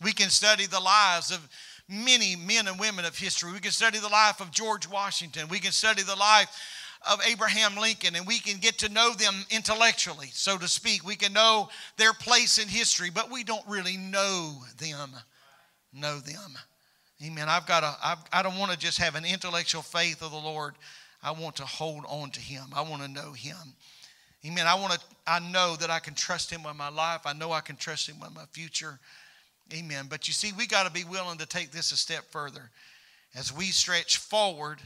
We 0.01 0.11
can 0.11 0.29
study 0.29 0.65
the 0.65 0.79
lives 0.79 1.31
of 1.31 1.47
many 1.87 2.35
men 2.35 2.67
and 2.67 2.79
women 2.79 3.05
of 3.05 3.17
history. 3.17 3.51
We 3.51 3.59
can 3.59 3.71
study 3.71 3.99
the 3.99 4.09
life 4.09 4.41
of 4.41 4.51
George 4.51 4.87
Washington. 4.87 5.47
We 5.49 5.59
can 5.59 5.71
study 5.71 6.01
the 6.01 6.15
life 6.15 6.49
of 7.07 7.19
Abraham 7.27 7.75
Lincoln 7.75 8.15
and 8.15 8.25
we 8.25 8.39
can 8.39 8.57
get 8.57 8.79
to 8.79 8.89
know 8.89 9.13
them 9.13 9.45
intellectually, 9.51 10.29
so 10.31 10.57
to 10.57 10.67
speak. 10.67 11.05
We 11.05 11.15
can 11.15 11.33
know 11.33 11.69
their 11.97 12.13
place 12.13 12.57
in 12.57 12.67
history, 12.67 13.09
but 13.09 13.31
we 13.31 13.43
don't 13.43 13.65
really 13.67 13.97
know 13.97 14.55
them. 14.79 15.11
Know 15.93 16.19
them. 16.19 16.57
Amen. 17.23 17.47
I've 17.47 17.65
got 17.65 17.83
a, 17.83 17.95
I've, 18.03 18.17
I 18.33 18.43
don't 18.43 18.57
want 18.57 18.71
to 18.71 18.77
just 18.77 18.97
have 18.97 19.15
an 19.15 19.23
intellectual 19.23 19.81
faith 19.81 20.21
of 20.21 20.31
the 20.31 20.37
Lord. 20.37 20.75
I 21.23 21.31
want 21.31 21.55
to 21.57 21.65
hold 21.65 22.03
on 22.07 22.31
to 22.31 22.39
Him. 22.39 22.65
I 22.75 22.81
want 22.81 23.01
to 23.01 23.07
know 23.07 23.31
Him. 23.31 23.55
Amen. 24.45 24.67
I 24.67 24.75
want 24.75 24.93
to, 24.93 24.99
I 25.25 25.39
know 25.39 25.75
that 25.77 25.89
I 25.89 25.99
can 25.99 26.13
trust 26.13 26.51
Him 26.51 26.63
with 26.63 26.75
my 26.75 26.89
life. 26.89 27.21
I 27.25 27.33
know 27.33 27.51
I 27.51 27.61
can 27.61 27.77
trust 27.77 28.09
Him 28.09 28.19
with 28.19 28.35
my 28.35 28.43
future. 28.51 28.99
Amen. 29.73 30.05
But 30.09 30.27
you 30.27 30.33
see, 30.33 30.51
we 30.57 30.67
got 30.67 30.85
to 30.85 30.91
be 30.91 31.03
willing 31.03 31.39
to 31.39 31.45
take 31.45 31.71
this 31.71 31.91
a 31.91 31.97
step 31.97 32.25
further. 32.29 32.69
As 33.35 33.51
we 33.51 33.65
stretch 33.65 34.17
forward, 34.17 34.79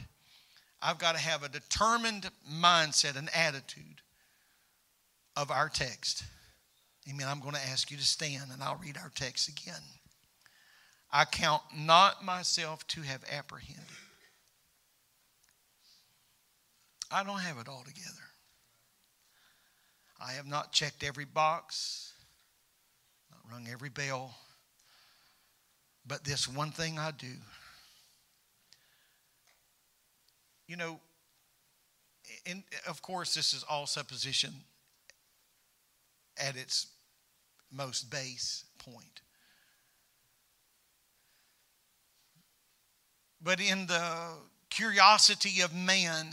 I've 0.82 0.98
got 0.98 1.14
to 1.14 1.20
have 1.20 1.42
a 1.42 1.48
determined 1.48 2.30
mindset, 2.50 3.16
an 3.16 3.28
attitude 3.34 4.00
of 5.36 5.50
our 5.50 5.68
text. 5.68 6.24
Amen. 7.08 7.26
I'm 7.28 7.40
going 7.40 7.54
to 7.54 7.68
ask 7.68 7.90
you 7.90 7.96
to 7.96 8.04
stand 8.04 8.50
and 8.52 8.62
I'll 8.62 8.80
read 8.82 8.96
our 8.96 9.12
text 9.14 9.48
again. 9.48 9.82
I 11.12 11.24
count 11.24 11.62
not 11.76 12.24
myself 12.24 12.86
to 12.88 13.02
have 13.02 13.24
apprehended. 13.30 13.84
I 17.10 17.24
don't 17.24 17.40
have 17.40 17.58
it 17.58 17.68
all 17.68 17.82
together. 17.84 18.06
I 20.20 20.32
have 20.32 20.46
not 20.46 20.72
checked 20.72 21.02
every 21.02 21.24
box, 21.24 22.12
not 23.30 23.40
rung 23.52 23.66
every 23.68 23.88
bell. 23.88 24.34
But 26.06 26.24
this 26.24 26.48
one 26.48 26.70
thing 26.70 26.98
I 26.98 27.10
do. 27.12 27.26
You 30.66 30.76
know, 30.76 31.00
and 32.46 32.62
of 32.88 33.02
course, 33.02 33.34
this 33.34 33.52
is 33.52 33.64
all 33.68 33.86
supposition 33.86 34.52
at 36.38 36.56
its 36.56 36.86
most 37.72 38.10
base 38.10 38.64
point. 38.78 39.20
But 43.42 43.60
in 43.60 43.86
the 43.86 44.28
curiosity 44.68 45.62
of 45.62 45.74
man, 45.74 46.30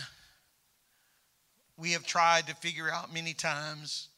we 1.78 1.92
have 1.92 2.06
tried 2.06 2.48
to 2.48 2.56
figure 2.56 2.92
out 2.92 3.14
many 3.14 3.34
times 3.34 4.10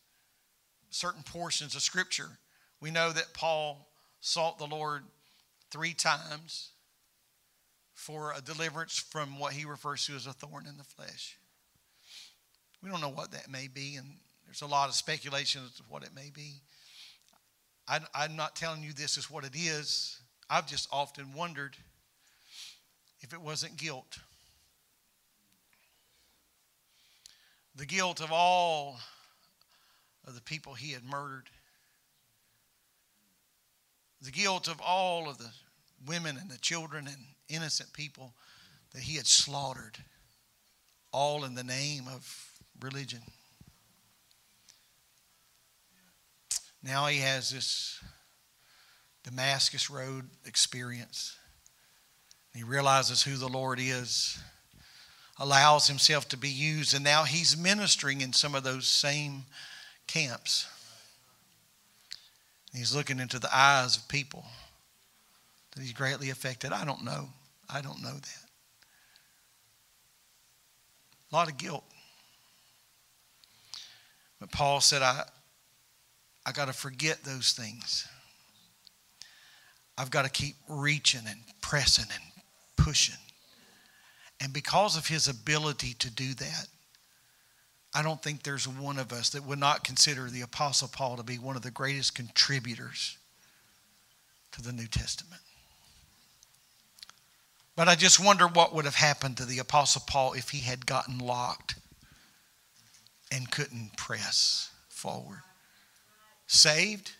certain 0.89 1.23
portions 1.23 1.75
of 1.75 1.81
Scripture. 1.81 2.29
We 2.81 2.91
know 2.91 3.11
that 3.11 3.33
Paul 3.33 3.87
sought 4.21 4.57
the 4.57 4.67
Lord 4.67 5.03
three 5.71 5.93
times 5.93 6.69
for 7.93 8.33
a 8.35 8.41
deliverance 8.41 8.97
from 8.97 9.39
what 9.39 9.53
he 9.53 9.65
refers 9.65 10.05
to 10.05 10.15
as 10.15 10.25
a 10.25 10.33
thorn 10.33 10.65
in 10.67 10.77
the 10.77 10.83
flesh. 10.83 11.37
We 12.81 12.89
don't 12.89 13.01
know 13.01 13.09
what 13.09 13.31
that 13.31 13.49
may 13.49 13.67
be, 13.67 13.95
and 13.95 14.07
there's 14.45 14.61
a 14.61 14.67
lot 14.67 14.89
of 14.89 14.95
speculation 14.95 15.61
as 15.65 15.75
to 15.75 15.83
what 15.89 16.03
it 16.03 16.15
may 16.15 16.31
be. 16.33 16.53
I, 17.87 17.99
I'm 18.15 18.35
not 18.35 18.55
telling 18.55 18.83
you 18.83 18.93
this 18.93 19.17
is 19.17 19.29
what 19.29 19.43
it 19.43 19.55
is. 19.55 20.19
I've 20.49 20.67
just 20.67 20.87
often 20.91 21.33
wondered 21.33 21.75
if 23.21 23.33
it 23.33 23.41
wasn't 23.41 23.77
guilt. 23.77 24.19
The 27.75 27.85
guilt 27.85 28.21
of 28.21 28.31
all 28.31 28.99
of 30.25 30.35
the 30.35 30.41
people 30.41 30.73
he 30.73 30.93
had 30.93 31.03
murdered, 31.03 31.49
the 34.21 34.31
guilt 34.31 34.67
of 34.67 34.81
all 34.81 35.29
of 35.29 35.37
the 35.37 35.51
women 36.05 36.37
and 36.37 36.49
the 36.49 36.57
children 36.57 37.07
and 37.07 37.17
innocent 37.47 37.91
people 37.93 38.33
that 38.93 39.01
he 39.01 39.15
had 39.15 39.27
slaughtered, 39.27 39.97
all 41.11 41.45
in 41.45 41.55
the 41.55 41.63
name 41.63 42.03
of 42.07 42.51
religion. 42.81 43.21
Now 46.83 47.07
he 47.07 47.19
has 47.19 47.49
this 47.49 48.01
Damascus 49.23 49.89
Road 49.89 50.29
experience. 50.45 51.37
He 52.55 52.63
realizes 52.63 53.21
who 53.21 53.35
the 53.35 53.49
Lord 53.49 53.79
is, 53.81 54.39
allows 55.37 55.87
himself 55.87 56.27
to 56.29 56.37
be 56.37 56.49
used, 56.49 56.93
and 56.93 57.03
now 57.03 57.23
he's 57.23 57.57
ministering 57.57 58.21
in 58.21 58.33
some 58.33 58.55
of 58.55 58.63
those 58.63 58.87
same 58.87 59.43
camps. 60.07 60.67
He's 62.73 62.95
looking 62.95 63.19
into 63.19 63.39
the 63.39 63.55
eyes 63.55 63.97
of 63.97 64.07
people 64.07 64.45
that 65.71 65.81
he's 65.81 65.93
greatly 65.93 66.29
affected. 66.29 66.71
I 66.71 66.85
don't 66.85 67.03
know. 67.03 67.29
I 67.69 67.81
don't 67.81 68.01
know 68.01 68.13
that. 68.13 68.43
A 71.31 71.35
lot 71.35 71.49
of 71.49 71.57
guilt. 71.57 71.83
But 74.39 74.51
Paul 74.51 74.81
said, 74.81 75.01
I, 75.01 75.23
I 76.45 76.51
got 76.51 76.65
to 76.65 76.73
forget 76.73 77.23
those 77.23 77.51
things. 77.51 78.07
I've 79.97 80.11
got 80.11 80.23
to 80.23 80.29
keep 80.29 80.55
reaching 80.67 81.27
and 81.27 81.39
pressing 81.61 82.05
and 82.13 82.23
pushing. 82.77 83.15
And 84.41 84.53
because 84.53 84.95
of 84.95 85.07
his 85.07 85.27
ability 85.27 85.95
to 85.99 86.09
do 86.09 86.33
that, 86.35 86.67
I 87.99 88.01
don't 88.01 88.23
think 88.23 88.43
there's 88.43 88.65
one 88.65 88.97
of 88.97 89.11
us 89.11 89.31
that 89.31 89.43
would 89.43 89.59
not 89.59 89.83
consider 89.83 90.29
the 90.29 90.39
Apostle 90.39 90.87
Paul 90.87 91.17
to 91.17 91.23
be 91.23 91.37
one 91.37 91.57
of 91.57 91.63
the 91.63 91.69
greatest 91.69 92.15
contributors 92.15 93.17
to 94.53 94.61
the 94.61 94.71
New 94.71 94.87
Testament. 94.87 95.41
But 97.75 97.89
I 97.89 97.95
just 97.95 98.17
wonder 98.17 98.47
what 98.47 98.73
would 98.73 98.85
have 98.85 98.95
happened 98.95 99.35
to 99.35 99.45
the 99.45 99.59
Apostle 99.59 100.01
Paul 100.07 100.31
if 100.31 100.51
he 100.51 100.59
had 100.59 100.85
gotten 100.85 101.17
locked 101.17 101.75
and 103.33 103.51
couldn't 103.51 103.97
press 103.97 104.71
forward. 104.87 105.41
Saved? 106.47 107.11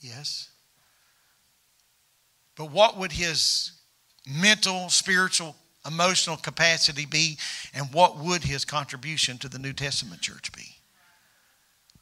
Yes. 0.00 0.48
But 2.56 2.70
what 2.70 2.96
would 2.96 3.12
his 3.12 3.72
mental, 4.26 4.88
spiritual, 4.88 5.54
emotional 5.86 6.36
capacity 6.36 7.06
be, 7.06 7.38
and 7.74 7.92
what 7.92 8.16
would 8.18 8.44
his 8.44 8.64
contribution 8.64 9.38
to 9.38 9.48
the 9.48 9.58
New 9.58 9.72
Testament 9.72 10.20
church 10.20 10.52
be? 10.52 10.76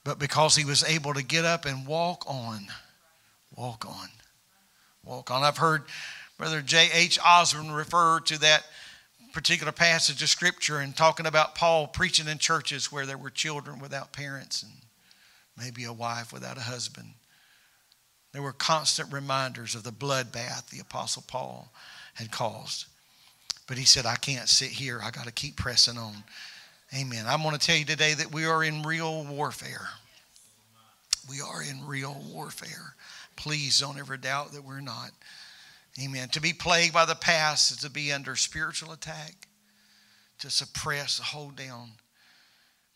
But 0.04 0.18
because 0.18 0.54
he 0.54 0.64
was 0.64 0.84
able 0.84 1.14
to 1.14 1.22
get 1.22 1.44
up 1.44 1.64
and 1.64 1.86
walk 1.86 2.24
on, 2.26 2.66
walk 3.56 3.86
on, 3.86 4.08
walk 5.04 5.30
on. 5.30 5.42
I've 5.42 5.56
heard 5.56 5.84
Brother 6.36 6.60
J.H. 6.60 7.18
Osborne 7.24 7.72
refer 7.72 8.20
to 8.20 8.38
that 8.40 8.64
particular 9.32 9.72
passage 9.72 10.22
of 10.22 10.28
Scripture 10.28 10.78
and 10.78 10.94
talking 10.94 11.26
about 11.26 11.54
Paul 11.54 11.88
preaching 11.88 12.28
in 12.28 12.38
churches 12.38 12.92
where 12.92 13.06
there 13.06 13.18
were 13.18 13.30
children 13.30 13.80
without 13.80 14.12
parents 14.12 14.62
and 14.62 14.72
maybe 15.58 15.84
a 15.84 15.92
wife 15.92 16.32
without 16.32 16.56
a 16.56 16.62
husband. 16.62 17.14
There 18.32 18.42
were 18.42 18.52
constant 18.52 19.12
reminders 19.12 19.74
of 19.74 19.84
the 19.84 19.90
bloodbath 19.92 20.70
the 20.70 20.80
Apostle 20.80 21.24
Paul 21.26 21.72
had 22.14 22.30
caused. 22.30 22.86
But 23.66 23.78
he 23.78 23.84
said, 23.84 24.06
I 24.06 24.16
can't 24.16 24.48
sit 24.48 24.70
here. 24.70 25.00
I 25.02 25.10
got 25.10 25.26
to 25.26 25.32
keep 25.32 25.56
pressing 25.56 25.98
on. 25.98 26.14
Amen. 26.94 27.24
I'm 27.26 27.42
going 27.42 27.56
to 27.56 27.66
tell 27.66 27.76
you 27.76 27.84
today 27.84 28.14
that 28.14 28.32
we 28.32 28.44
are 28.44 28.62
in 28.62 28.82
real 28.82 29.24
warfare. 29.24 29.88
We 31.28 31.40
are 31.40 31.62
in 31.62 31.86
real 31.86 32.22
warfare. 32.30 32.94
Please 33.36 33.80
don't 33.80 33.98
ever 33.98 34.16
doubt 34.16 34.52
that 34.52 34.64
we're 34.64 34.80
not. 34.80 35.10
Amen. 36.02 36.28
To 36.30 36.40
be 36.40 36.52
plagued 36.52 36.92
by 36.92 37.04
the 37.04 37.14
past 37.14 37.70
is 37.70 37.78
to 37.78 37.90
be 37.90 38.12
under 38.12 38.36
spiritual 38.36 38.92
attack, 38.92 39.48
to 40.40 40.50
suppress, 40.50 41.18
hold 41.18 41.56
down. 41.56 41.90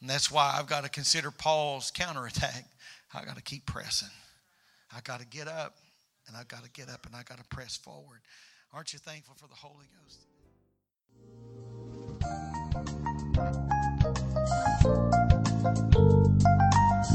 And 0.00 0.11
that's 0.11 0.31
why 0.31 0.54
I've 0.57 0.66
got 0.66 0.85
to 0.85 0.90
consider 0.90 1.31
Paul's 1.31 1.90
counterattack. 1.90 2.64
I 3.14 3.24
got 3.24 3.37
to 3.37 3.42
keep 3.42 3.66
pressing. 3.66 4.09
I 4.94 5.00
got 5.00 5.20
to 5.20 5.26
get 5.26 5.48
up, 5.48 5.76
and 6.26 6.37
I 6.37 6.44
got 6.44 6.64
to 6.64 6.70
get 6.70 6.88
up, 6.88 7.07
and 7.07 7.16
I 7.16 7.22
got 7.22 7.38
to 7.38 7.44
press 7.44 7.76
forward. 7.76 8.20
Aren't 8.72 8.92
you 8.92 8.98
thankful 8.98 9.35
for 9.37 9.48
the 9.48 9.54
Holy 9.54 9.87
Ghost? 10.02 10.18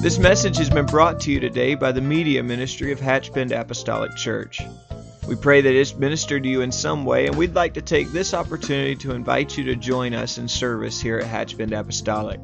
This 0.03 0.19
message 0.19 0.57
has 0.57 0.69
been 0.69 0.86
brought 0.86 1.21
to 1.21 1.32
you 1.32 1.39
today 1.39 1.76
by 1.76 1.93
the 1.93 2.01
Media 2.01 2.43
Ministry 2.43 2.91
of 2.91 2.99
Hatchbend 2.99 3.57
Apostolic 3.57 4.13
Church. 4.17 4.61
We 5.30 5.38
pray 5.38 5.61
that 5.61 5.74
it's 5.74 5.95
ministered 5.95 6.43
to 6.43 6.49
you 6.49 6.59
in 6.59 6.74
some 6.74 7.05
way, 7.05 7.28
and 7.28 7.38
we'd 7.38 7.55
like 7.55 7.76
to 7.76 7.82
take 7.82 8.11
this 8.11 8.34
opportunity 8.34 8.95
to 8.97 9.13
invite 9.13 9.57
you 9.57 9.63
to 9.63 9.78
join 9.78 10.13
us 10.13 10.38
in 10.38 10.49
service 10.49 10.99
here 10.99 11.19
at 11.19 11.26
Hatchbend 11.26 11.71
Apostolic. 11.71 12.41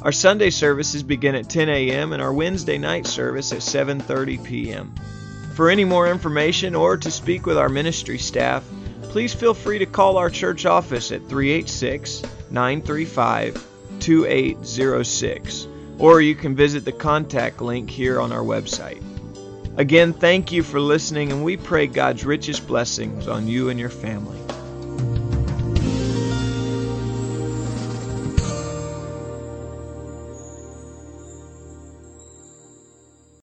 Our 0.00 0.12
Sunday 0.12 0.48
services 0.48 1.02
begin 1.02 1.34
at 1.34 1.50
10 1.50 1.68
a.m. 1.68 2.14
and 2.14 2.22
our 2.22 2.32
Wednesday 2.32 2.78
night 2.78 3.06
service 3.06 3.52
at 3.52 3.58
7:30 3.58 4.42
p.m. 4.42 4.94
For 5.54 5.68
any 5.68 5.84
more 5.84 6.08
information 6.08 6.74
or 6.74 6.96
to 6.96 7.10
speak 7.10 7.44
with 7.44 7.58
our 7.58 7.68
ministry 7.68 8.16
staff, 8.16 8.64
please 9.18 9.34
feel 9.34 9.52
free 9.52 9.80
to 9.80 9.84
call 9.84 10.16
our 10.16 10.30
church 10.30 10.64
office 10.64 11.10
at 11.10 11.28
386 11.28 12.22
935 12.52 13.66
2806, 13.98 15.66
or 15.98 16.20
you 16.20 16.36
can 16.36 16.54
visit 16.54 16.84
the 16.84 16.92
contact 16.92 17.60
link 17.60 17.90
here 17.90 18.20
on 18.20 18.30
our 18.30 18.44
website. 18.44 19.02
Again, 19.76 20.12
thank 20.12 20.52
you 20.52 20.62
for 20.62 20.78
listening, 20.78 21.32
and 21.32 21.42
we 21.42 21.56
pray 21.56 21.88
God's 21.88 22.24
richest 22.24 22.68
blessings 22.68 23.26
on 23.26 23.48
you 23.48 23.70
and 23.70 23.80
your 23.80 23.90
family. 23.90 24.38